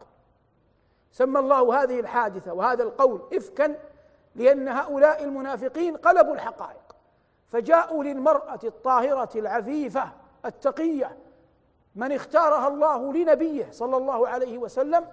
سمى 1.12 1.38
الله 1.38 1.82
هذه 1.82 2.00
الحادثة 2.00 2.52
وهذا 2.52 2.82
القول 2.82 3.20
إفكا 3.32 3.78
لأن 4.34 4.68
هؤلاء 4.68 5.24
المنافقين 5.24 5.96
قلبوا 5.96 6.34
الحقائق 6.34 6.96
فجاءوا 7.46 8.04
للمرأة 8.04 8.58
الطاهرة 8.64 9.28
العفيفة 9.38 10.12
التقية. 10.46 11.16
من 11.94 12.12
اختارها 12.12 12.68
الله 12.68 13.12
لنبيه 13.12 13.70
صلى 13.70 13.96
الله 13.96 14.28
عليه 14.28 14.58
وسلم 14.58 15.06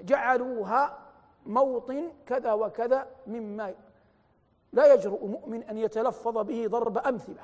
جعلوها 0.00 0.98
موطن 1.46 2.12
كذا 2.26 2.52
وكذا 2.52 3.06
مما 3.26 3.74
لا 4.72 4.94
يجرؤ 4.94 5.26
مؤمن 5.26 5.62
أن 5.62 5.78
يتلفظ 5.78 6.38
به 6.38 6.66
ضرب 6.66 6.98
أمثلة 6.98 7.42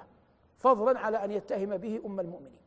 فضلا 0.59 0.99
على 0.99 1.25
أن 1.25 1.31
يتهم 1.31 1.77
به 1.77 2.01
أم 2.07 2.21
المؤمنين. 2.21 2.59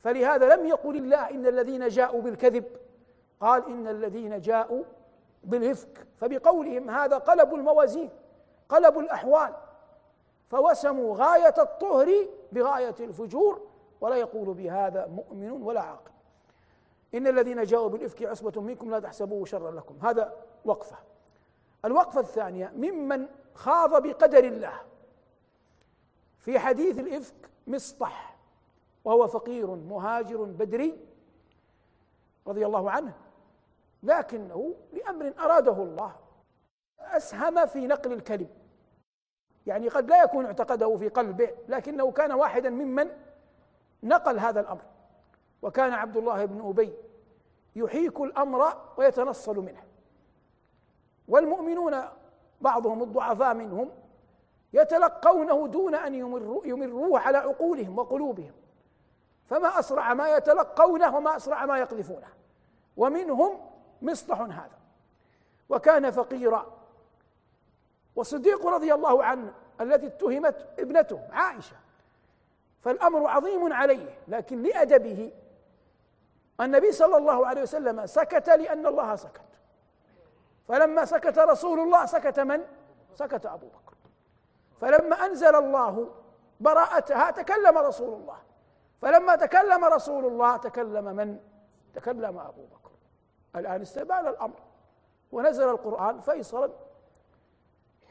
فلهذا 0.00 0.56
لم 0.56 0.66
يقل 0.66 0.96
الله 0.96 1.30
إن 1.30 1.46
الذين 1.46 1.88
جاءوا 1.88 2.22
بالكذب 2.22 2.64
قال 3.40 3.66
إن 3.66 3.88
الذين 3.88 4.40
جاءوا 4.40 4.82
بالإفك. 5.44 6.06
فبقولهم 6.20 6.90
هذا 6.90 7.18
قلبوا 7.18 7.58
الموازين 7.58 8.10
قلبوا 8.68 9.02
الأحوال. 9.02 9.54
فوسموا 10.48 11.16
غاية 11.16 11.54
الطهر 11.58 12.28
بغاية 12.52 12.94
الفجور 13.00 13.60
ولا 14.00 14.16
يقول 14.16 14.54
بهذا 14.54 15.06
مؤمن 15.06 15.50
ولا 15.50 15.80
عاقل. 15.80 16.10
إن 17.14 17.26
الذين 17.26 17.64
جاءوا 17.64 17.88
بالإفك 17.88 18.22
عصبة 18.22 18.60
منكم 18.60 18.90
لا 18.90 19.00
تحسبوه 19.00 19.44
شرا 19.44 19.70
لكم. 19.70 19.98
هذا 20.02 20.36
وقفة. 20.64 20.96
الوقفة 21.84 22.20
الثانية 22.20 22.72
ممن 22.76 23.26
خاض 23.54 24.02
بقدر 24.02 24.44
الله. 24.44 24.80
في 26.38 26.58
حديث 26.58 26.98
الإفك 26.98 27.50
مصطح 27.66 28.36
وهو 29.04 29.26
فقير 29.26 29.66
مهاجر 29.66 30.42
بدري 30.42 30.98
رضي 32.46 32.66
الله 32.66 32.90
عنه 32.90 33.12
لكنه 34.02 34.74
لأمر 34.92 35.32
أراده 35.38 35.82
الله 35.82 36.16
أسهم 37.00 37.66
في 37.66 37.86
نقل 37.86 38.12
الكلم. 38.12 38.48
يعني 39.66 39.88
قد 39.88 40.10
لا 40.10 40.22
يكون 40.22 40.46
اعتقده 40.46 40.96
في 40.96 41.08
قلبه 41.08 41.50
لكنه 41.68 42.10
كان 42.10 42.32
واحدا 42.32 42.70
ممن 42.70 43.10
نقل 44.02 44.38
هذا 44.38 44.60
الأمر. 44.60 44.82
وكان 45.62 45.92
عبد 45.92 46.16
الله 46.16 46.44
بن 46.44 46.68
أبي 46.68 46.94
يحيك 47.76 48.20
الأمر 48.20 48.76
ويتنصل 48.96 49.56
منه. 49.56 49.82
والمؤمنون 51.28 51.96
بعضهم 52.60 53.02
الضعفاء 53.02 53.54
منهم 53.54 53.90
يتلقونه 54.72 55.66
دون 55.66 56.14
يمروا 56.14 56.66
يمروه 56.66 57.20
على 57.20 57.38
عقولهم 57.38 57.98
وقلوبهم. 57.98 58.52
فما 59.46 59.78
أسرع 59.78 60.14
ما 60.14 60.36
يتلقونه 60.36 61.16
وما 61.16 61.36
أسرع 61.36 61.66
ما 61.66 61.78
يقذفونه. 61.78 62.28
ومنهم 62.96 63.60
مصطح 64.02 64.40
هذا. 64.40 64.78
وكان 65.68 66.10
فقيرا 66.10 66.83
والصديق 68.16 68.66
رضي 68.66 68.94
الله 68.94 69.24
عنه 69.24 69.52
التي 69.80 70.06
اتهمت 70.06 70.66
ابنته 70.78 71.20
عائشة. 71.32 71.76
فالأمر 72.80 73.26
عظيم 73.26 73.72
عليه 73.72 74.18
لكن 74.28 74.62
لأدبه 74.62 75.32
النبي 76.60 76.92
صلى 76.92 77.16
الله 77.16 77.46
عليه 77.46 77.62
وسلم 77.62 78.06
سكت 78.06 78.48
لأن 78.48 78.86
الله 78.86 79.16
سكت. 79.16 79.40
فلما 80.68 81.04
سكت 81.04 81.38
رسول 81.38 81.80
الله 81.80 82.06
سكت 82.06 82.40
من؟ 82.40 82.64
سكت 83.14 83.46
أبو 83.46 83.66
بكر. 83.66 83.94
فلما 84.80 85.26
أنزل 85.26 85.56
الله 85.56 86.10
براءتها 86.60 87.30
تكلم 87.30 87.78
رسول 87.78 88.20
الله. 88.20 88.38
فلما 89.02 89.36
تكلم 89.36 89.84
رسول 89.84 90.26
الله 90.26 90.56
تكلم 90.56 91.04
من؟ 91.04 91.38
تكلم 91.94 92.38
أبو 92.38 92.62
بكر. 92.62 92.90
الآن 93.56 93.82
استبان 93.82 94.26
الأمر. 94.26 94.60
ونزل 95.32 95.68
القرآن 95.68 96.20
فيصلا 96.20 96.70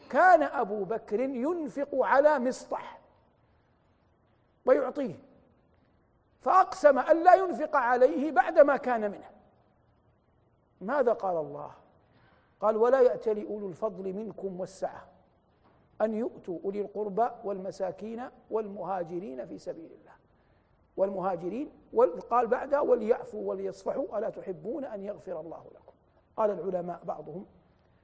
كان 0.10 0.44
أبو 0.44 0.84
بكر 0.84 1.20
ينفق 1.20 1.90
على 1.94 2.40
مصطح 2.40 3.00
ويعطيه 4.66 5.16
فأقسم 6.42 7.00
أن 7.00 7.24
لا 7.24 7.34
ينفق 7.34 7.76
عليه 7.76 8.32
بعدما 8.32 8.78
كان 8.78 9.12
منه. 9.12 9.30
ماذا 10.82 11.14
قال 11.14 11.38
الله؟ 11.38 11.72
قال 12.62 12.78
ولا 12.78 13.02
يأتل 13.02 13.48
أولو 13.48 13.70
الفضل 13.70 14.14
منكم 14.14 14.60
والسعة 14.60 15.08
أن 16.02 16.14
يؤتوا 16.14 16.60
أولي 16.66 16.82
القربى 16.82 17.30
والمساكين 17.44 18.30
والمهاجرين 18.50 19.46
في 19.46 19.58
سبيل 19.58 19.92
الله. 19.92 20.14
والمهاجرين 20.98 21.72
قال 22.30 22.48
بعدها 22.48 22.80
وليعفوا 22.80 23.50
وليصفحوا 23.50 24.18
ألا 24.18 24.30
تحبون 24.30 24.86
أن 24.86 25.04
يغفر 25.04 25.40
الله 25.40 25.66
لكم؟ 25.76 25.94
قال 26.38 26.52
العلماء 26.52 27.02
بعضهم 27.04 27.46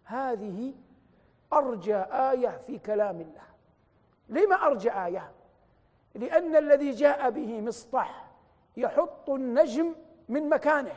هذه 0.03 0.73
أرجى 1.53 1.95
آية 1.97 2.57
في 2.67 2.79
كلام 2.79 3.21
الله. 3.21 3.49
لما 4.29 4.55
أرجى 4.55 4.91
آية؟ 4.91 5.31
لأن 6.15 6.55
الذي 6.55 6.91
جاء 6.91 7.29
به 7.29 7.61
مصطح 7.61 8.25
يحط 8.77 9.29
النجم 9.29 9.95
من 10.29 10.49
مكانه. 10.49 10.95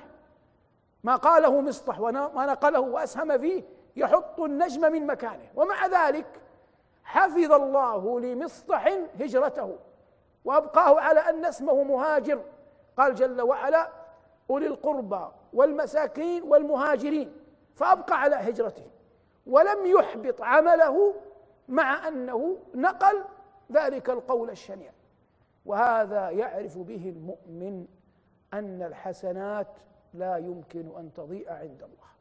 ما 1.05 1.17
قاله 1.17 1.61
مصطح 1.61 2.01
وما 2.01 2.47
نقله 2.47 2.81
وأسهم 2.81 3.39
فيه 3.39 3.63
يحط 3.97 4.41
النجم 4.41 4.93
من 4.93 5.07
مكانه. 5.07 5.49
ومع 5.57 5.87
ذلك 5.87 6.27
حفظ 7.05 7.53
الله 7.53 8.21
لمصطح 8.21 8.99
هجرته. 9.21 9.79
وأبقاه 10.45 11.01
على 11.01 11.21
أن 11.21 11.45
اسمه 11.45 11.83
مهاجر. 11.83 12.43
قال 12.97 13.15
جل 13.15 13.43
وعلا 13.43 13.89
أولي 14.51 14.67
القربى 14.67 15.27
والمساكين 15.53 16.43
والمهاجرين. 16.43 17.37
فأبقى 17.75 18.21
على 18.21 18.37
هجرته. 18.37 18.92
ولم 19.47 19.87
يحبط 19.87 20.43
عمله 20.43 21.15
مع 21.69 22.09
أنه 22.09 22.59
نقل 22.75 23.25
ذلك 23.73 24.11
القول 24.11 24.51
الشنيع. 24.51 24.93
وهذا 25.67 26.31
يعرف 26.31 26.79
به 26.79 27.09
المؤمن 27.17 27.87
أن 28.55 28.83
الحسنات 28.83 29.69
لا 30.15 30.37
يمكن 30.37 30.99
أن 30.99 31.13
تضيء 31.13 31.51
عند 31.51 31.83
الله. 31.83 32.13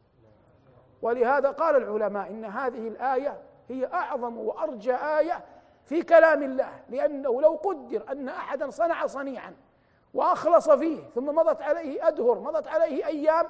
ولهذا 1.01 1.51
قال 1.51 1.75
العلماء 1.75 2.29
إن 2.29 2.45
هذه 2.45 2.87
الآية 2.87 3.41
هي 3.69 3.85
أعظم 3.85 4.37
وأرجى 4.37 4.95
آية 4.95 5.45
في 5.85 6.01
كلام 6.01 6.43
الله 6.43 6.79
لأنه 6.89 7.41
لو 7.41 7.55
قدر 7.55 8.11
أن 8.11 8.29
أحدا 8.29 8.69
صنع 8.69 9.05
صنيعا 9.05 9.55
وأخلص 10.13 10.69
فيه 10.69 10.99
ثم 11.15 11.25
مضت 11.25 11.61
عليه 11.61 12.07
أدهر 12.07 12.39
مضت 12.39 12.67
عليه 12.67 13.05
أيام 13.05 13.45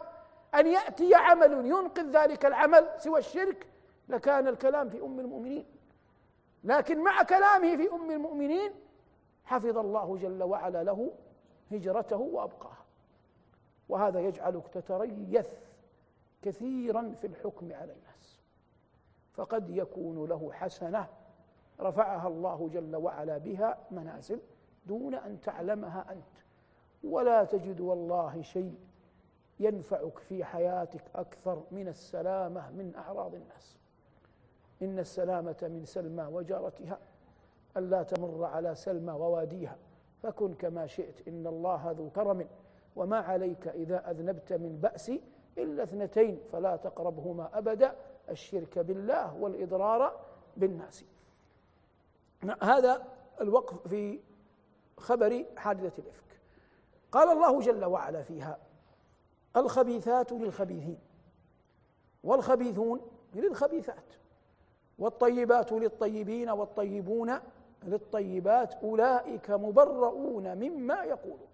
أن 0.56 0.68
يأتي 0.68 1.16
عمل 1.16 1.66
ينقذ 1.66 2.18
ذلك 2.18 2.46
العمل 2.46 2.90
سوى 2.98 3.20
الشرك 3.20 3.68
لكان 4.10 4.48
الكلام 4.48 4.90
في 4.90 5.02
أم 5.02 5.20
المؤمنين. 5.20 5.66
لكن 6.64 7.04
مع 7.04 7.24
كلامه 7.24 7.78
في 7.78 7.92
أم 7.92 8.12
المؤمنين 8.12 8.72
حفظ 9.46 9.78
الله 9.78 10.18
جل 10.18 10.44
وعلا 10.44 10.84
له 10.84 11.12
هجرته 11.72 12.18
وأبقاها. 12.18 12.86
وهذا 13.90 14.20
يجعلك 14.20 14.68
تتريث 14.68 15.48
كثيرا 16.42 17.14
في 17.22 17.28
الحكم 17.28 17.74
على 17.74 17.94
الناس. 17.94 18.42
فقد 19.34 19.70
يكون 19.70 20.30
له 20.30 20.52
حسنة 20.52 21.08
رفعها 21.80 22.28
الله 22.28 22.70
جل 22.74 22.96
وعلا 22.96 23.38
بها 23.38 23.78
منازل 23.92 24.40
دون 24.86 25.16
أن 25.16 25.42
تعلمها 25.42 26.06
أنت. 26.12 26.42
ولا 27.04 27.44
تجد 27.44 27.80
والله 27.80 28.42
شيء 28.42 28.91
ينفعك 29.62 30.18
في 30.18 30.44
حياتك 30.44 31.04
أكثر 31.16 31.64
من 31.72 31.88
السلامة 31.88 32.72
من 32.72 32.96
أعراض 32.96 33.36
الناس. 33.36 33.78
إن 34.82 35.00
السلامة 35.00 35.58
من 35.62 35.86
سلمى 35.86 36.24
وجارتها 36.24 37.00
ألا 37.78 38.04
تمر 38.04 38.46
على 38.46 38.76
سلمى 38.76 39.14
وواديها. 39.14 39.78
فكن 40.24 40.54
كما 40.54 40.88
شئت 40.88 41.28
إن 41.28 41.48
الله 41.48 41.92
ذو 41.92 42.10
كرم. 42.10 42.48
وما 42.96 43.20
عليك 43.20 43.68
إذا 43.68 44.12
أذنبت 44.12 44.54
من 44.54 44.80
بأس 44.82 45.12
إلا 45.58 45.84
اثنتين 45.84 46.40
فلا 46.52 46.76
تقربهما 46.76 47.58
أبدا. 47.58 47.96
الشرك 48.30 48.80
بالله 48.80 49.36
والإضرار 49.36 50.20
بالناس. 50.58 51.06
هذا 52.62 53.08
الوقف 53.42 53.88
في 53.88 54.20
خبر 54.98 55.46
حادثة 55.58 56.04
الإفك. 56.04 56.40
قال 57.12 57.30
الله 57.30 57.60
جل 57.60 57.86
وعلا 57.86 58.24
فيها 58.24 58.58
الخبيثات 59.56 60.32
للخبيثين 60.32 61.00
والخبيثون 62.24 63.02
للخبيثات 63.34 64.14
والطيبات 65.00 65.72
للطيبين 65.72 66.50
والطيبون 66.50 67.40
للطيبات 67.84 68.74
أولئك 68.74 69.52
مبرؤون 69.52 70.58
مما 70.58 71.04
يقولون. 71.04 71.48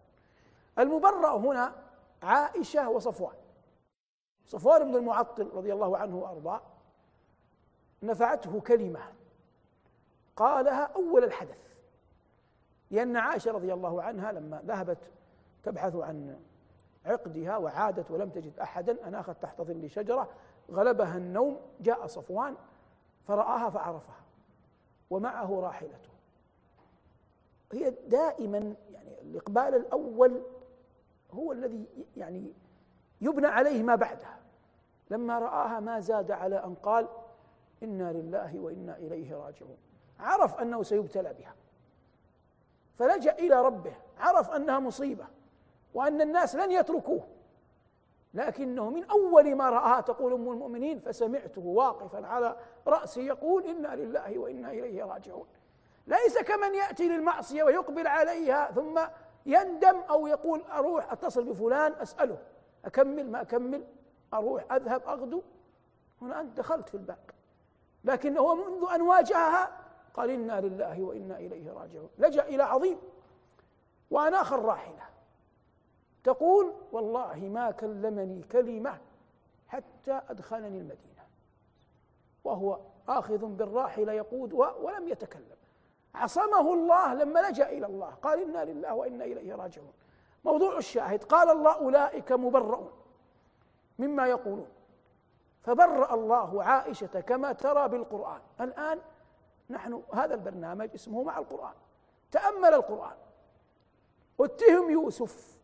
المبرأ 0.80 1.38
هنا 1.38 1.76
عائشة 2.24 2.90
وصفوان. 2.90 3.36
صفوان 4.46 4.84
بن 4.92 4.96
المعطل 4.96 5.50
رضي 5.54 5.74
الله 5.74 5.98
عنه 5.98 6.18
وأرضاه 6.18 6.62
نفعته 8.04 8.60
كلمة 8.60 9.00
قالها 10.36 10.84
أول 10.84 11.24
الحدث 11.24 11.58
لأن 12.92 13.18
عائشة 13.18 13.52
رضي 13.52 13.74
الله 13.74 14.04
عنها 14.04 14.32
لما 14.32 14.62
ذهبت 14.66 15.12
تبحث 15.64 15.96
عن 15.96 16.40
عقدها 17.08 17.58
وعادت 17.58 18.12
ولم 18.12 18.30
تجد 18.30 18.60
أحدا 18.60 19.08
أناخت 19.08 19.42
تحت 19.42 19.62
ظل 19.62 19.90
شجرة 19.90 20.30
غلبها 20.72 21.18
النوم 21.18 21.58
جاء 21.80 22.08
صفوان 22.08 22.56
فرآها 23.28 23.70
فعرفها 23.70 24.22
ومعه 25.10 25.60
راحلته. 25.60 26.10
هي 27.74 27.94
دائما 28.08 28.58
يعني 28.92 29.22
الإقبال 29.22 29.76
الأول 29.76 30.42
هو 31.32 31.52
الذي 31.52 31.86
يعني 32.18 32.54
يبنى 33.22 33.48
عليه 33.48 33.84
ما 33.84 33.96
بعدها. 33.96 34.38
لما 35.10 35.40
رآها 35.40 35.80
ما 35.80 36.00
زاد 36.00 36.32
على 36.32 36.64
أن 36.64 36.76
قال 36.76 37.08
إنا 37.84 38.14
لله 38.14 38.60
وإنا 38.60 38.98
إليه 38.98 39.36
راجعون. 39.36 39.78
عرف 40.20 40.56
أنه 40.56 40.84
سيبتلى 40.84 41.34
بها. 41.34 41.56
فلجأ 42.98 43.34
إلى 43.34 43.62
ربه 43.62 43.94
عرف 44.20 44.50
أنها 44.50 44.80
مصيبة. 44.80 45.26
وأن 45.98 46.22
الناس 46.22 46.56
لن 46.56 46.72
يتركوه. 46.72 47.28
لكنه 48.34 48.90
من 48.90 49.04
أول 49.04 49.56
ما 49.56 49.70
رآها 49.70 50.02
تقول 50.02 50.34
أم 50.34 50.52
المؤمنين 50.52 51.00
فسمعته 51.00 51.62
واقفا 51.62 52.28
على 52.28 52.58
رأسي 52.88 53.26
يقول 53.26 53.64
إنا 53.64 53.96
لله 53.96 54.38
وإنا 54.38 54.72
إليه 54.72 55.04
راجعون. 55.04 55.48
ليس 56.08 56.38
كمن 56.38 56.76
يأتي 56.76 57.08
للمعصية 57.08 57.64
ويقبل 57.64 58.08
عليها 58.08 58.72
ثم 58.72 59.00
يندم 59.46 60.00
أو 60.10 60.28
يقول 60.28 60.62
أروح 60.62 61.12
أتصل 61.12 61.44
بفلان 61.44 61.94
أسأله. 61.94 62.38
أكمل 62.86 63.32
ما 63.32 63.42
أكمل؟ 63.42 63.84
أروح 64.34 64.74
أذهب 64.74 65.02
أغدو؟ 65.08 65.42
هنا 66.22 66.42
أنت 66.42 66.58
دخلت 66.58 66.90
في 66.90 66.96
الباب 66.96 67.30
لكنه 68.04 68.56
منذ 68.56 68.88
أن 68.96 69.02
واجهها 69.02 69.72
قال 70.14 70.30
إنا 70.30 70.62
لله 70.62 71.02
وإنا 71.02 71.38
إليه 71.38 71.72
راجعون. 71.72 72.10
لجأ 72.18 72.44
إلى 72.44 72.64
عظيم. 72.64 72.98
وأنا 74.12 74.42
آخر 74.42 74.66
راحلة. 74.66 75.17
تقول 76.28 76.74
والله 76.92 77.36
ما 77.36 77.72
كلمني 77.72 78.44
كلمة 78.52 78.98
حتى 79.68 80.22
أدخلني 80.30 80.78
المدينة. 80.78 81.24
وهو 82.44 82.80
آخذ 83.10 83.46
بالراحلة 83.46 84.14
يقود 84.14 84.54
ولم 84.54 85.08
يتكلم. 85.08 85.58
عصمه 86.16 86.74
الله 86.74 87.14
لما 87.14 87.50
لجأ 87.50 87.70
إلى 87.70 87.86
الله. 87.86 88.10
قال 88.10 88.42
إنا 88.42 88.66
لله 88.66 88.94
وإنا 88.94 89.26
إليه 89.26 89.56
راجعون. 89.56 89.94
موضوع 90.46 90.78
الشاهد. 90.78 91.24
قال 91.24 91.50
الله 91.50 91.76
أولئك 91.76 92.32
مبرؤون 92.32 92.92
مما 94.00 94.28
يقولون. 94.28 94.70
فبرأ 95.64 96.14
الله 96.14 96.64
عائشة 96.64 97.20
كما 97.20 97.52
ترى 97.54 97.88
بالقرآن. 97.88 98.42
الآن 98.62 99.02
نحن 99.70 100.04
هذا 100.14 100.36
البرنامج 100.36 100.90
اسمه 100.96 101.24
مع 101.24 101.38
القرآن. 101.38 101.74
تأمل 102.32 102.74
القرآن. 102.74 103.16
أتهم 104.40 104.90
يوسف. 104.90 105.57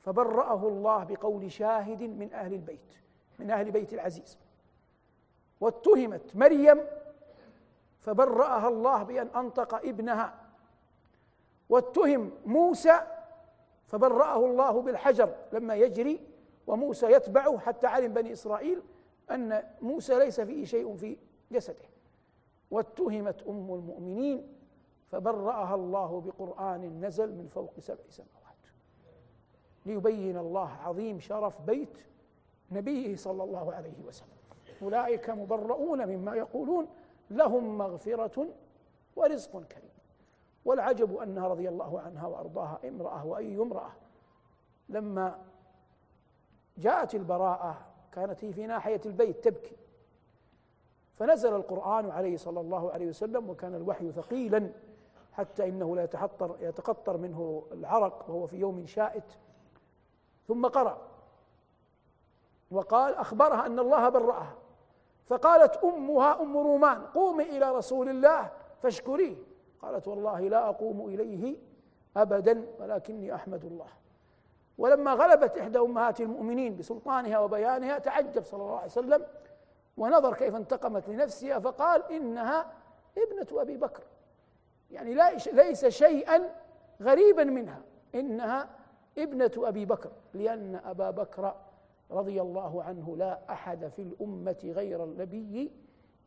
فبرأه 0.00 0.68
الله 0.68 1.04
بقول 1.04 1.52
شاهد 1.52 2.02
من 2.02 2.32
أهل 2.32 2.54
البيت 2.54 2.98
من 3.38 3.50
أهل 3.50 3.70
بيت 3.70 3.92
العزيز. 3.92 4.38
واتهمت 5.60 6.36
مريم 6.36 6.80
فبرأها 8.00 8.68
الله 8.68 9.02
بأن 9.02 9.26
أنطق 9.26 9.74
ابنها. 9.74 10.34
واتهم 11.68 12.30
موسى 12.46 13.00
فبرأه 13.86 14.46
الله 14.46 14.82
بالحجر 14.82 15.34
لما 15.52 15.74
يجري 15.74 16.20
وموسى 16.66 17.06
يتبعه 17.06 17.58
حتى 17.58 17.86
علم 17.86 18.12
بني 18.12 18.32
إسرائيل 18.32 18.82
أن 19.30 19.62
موسى 19.82 20.18
ليس 20.18 20.40
فيه 20.40 20.64
شيء 20.64 20.96
في 20.96 21.16
جسده. 21.52 21.84
واتهمت 22.70 23.42
أم 23.42 23.74
المؤمنين 23.74 24.54
فبرأها 25.08 25.74
الله 25.74 26.20
بقرآن 26.20 27.00
نزل 27.04 27.34
من 27.34 27.48
فوق 27.48 27.80
سبع 27.80 28.04
سماوات. 28.08 28.39
ليبين 29.86 30.36
الله 30.36 30.68
عظيم 30.68 31.20
شرف 31.20 31.60
بيت 31.60 31.98
نبيه 32.70 33.16
صلى 33.16 33.44
الله 33.44 33.74
عليه 33.74 34.02
وسلم. 34.06 34.28
أولئك 34.82 35.30
مبرؤون 35.30 36.06
مما 36.06 36.34
يقولون 36.34 36.86
لهم 37.30 37.78
مغفرة 37.78 38.48
ورزق 39.16 39.50
كريم. 39.50 39.90
والعجب 40.64 41.16
أنها 41.16 41.48
رضي 41.48 41.68
الله 41.68 42.00
عنها 42.00 42.26
وأرضاها 42.26 42.78
امرأة 42.88 43.26
وأي 43.26 43.62
امرأة. 43.62 43.90
لما 44.88 45.38
جاءت 46.78 47.14
البراءة 47.14 47.78
كانت 48.12 48.44
هي 48.44 48.52
في 48.52 48.66
ناحية 48.66 49.00
البيت 49.06 49.44
تبكي. 49.44 49.76
فنزل 51.14 51.54
القرآن 51.54 52.10
عليه 52.10 52.36
صلى 52.36 52.60
الله 52.60 52.92
عليه 52.92 53.06
وسلم 53.08 53.50
وكان 53.50 53.74
الوحي 53.74 54.12
ثقيلا 54.12 54.70
حتى 55.32 55.68
إنه 55.68 55.96
لا 55.96 56.02
يتحطر 56.02 56.56
يتقطر 56.60 57.16
منه 57.16 57.66
العرق 57.72 58.24
وهو 58.28 58.46
في 58.46 58.56
يوم 58.56 58.86
شائت. 58.86 59.24
ثم 60.50 60.66
قرأ. 60.66 60.98
وقال 62.70 63.14
أخبرها 63.14 63.66
أن 63.66 63.78
الله 63.78 64.08
برأها. 64.08 64.54
فقالت 65.26 65.76
أمها 65.76 66.42
أم 66.42 66.56
رومان 66.56 67.02
قومي 67.02 67.44
إلى 67.44 67.70
رسول 67.70 68.08
الله 68.08 68.50
فاشكريه 68.82 69.36
قالت 69.82 70.08
والله 70.08 70.40
لا 70.40 70.68
أقوم 70.68 71.06
إليه 71.06 71.56
أبدا 72.16 72.66
ولكني 72.80 73.34
أحمد 73.34 73.64
الله. 73.64 73.86
ولما 74.78 75.12
غلبت 75.12 75.58
إحدى 75.58 75.78
أمهات 75.78 76.20
المؤمنين 76.20 76.76
بسلطانها 76.76 77.38
وبيانها 77.38 77.98
تعجب 77.98 78.44
صلى 78.44 78.62
الله 78.62 78.76
عليه 78.76 78.86
وسلم 78.86 79.26
ونظر 79.96 80.34
كيف 80.34 80.54
انتقمت 80.54 81.08
لنفسها 81.08 81.58
فقال 81.58 82.12
إنها 82.12 82.72
ابنة 83.18 83.62
أبي 83.62 83.76
بكر. 83.76 84.02
يعني 84.90 85.14
لا 85.14 85.30
ليس 85.52 85.86
شيئا 85.86 86.54
غريبا 87.02 87.44
منها 87.44 87.82
إنها 88.14 88.79
ابنة 89.22 89.50
أبي 89.56 89.84
بكر 89.84 90.10
لأن 90.34 90.80
أبا 90.84 91.10
بكر 91.10 91.54
رضي 92.10 92.40
الله 92.40 92.82
عنه 92.82 93.16
لا 93.16 93.52
أحد 93.52 93.88
في 93.96 94.02
الأمة 94.02 94.56
غير 94.64 95.04
النبي 95.04 95.70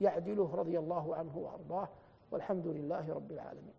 يعدله 0.01 0.55
رضي 0.55 0.79
الله 0.79 1.15
عنه 1.15 1.37
وأرضاه 1.37 1.89
والحمد 2.31 2.67
لله 2.67 3.13
رب 3.13 3.31
العالمين. 3.31 3.73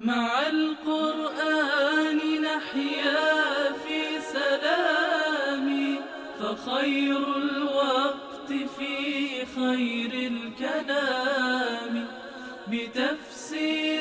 مع 0.00 0.48
القرآن 0.48 2.16
نحيا 2.42 3.72
في 3.72 4.20
سلام 4.20 5.96
فخير 6.38 7.36
الوقت 7.36 8.52
في 8.52 9.46
خير 9.46 10.32
الكلام. 10.32 12.06
بتفسير 12.68 13.92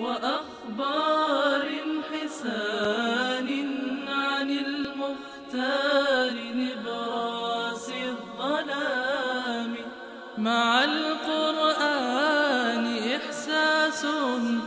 وأخبار 0.00 1.69
إحسان 2.40 3.48
عن 4.08 4.50
المختار 4.50 6.34
نبراس 6.54 7.88
الظلام 7.90 9.74
مع 10.38 10.84
القرآن 10.84 12.16
إحساس 13.16 14.06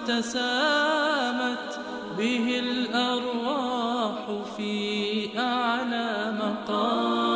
تسامت 0.07 1.79
به 2.17 2.59
الأرواح 2.59 4.19
في 4.57 5.39
أعلى 5.39 6.33
مقام. 6.39 7.32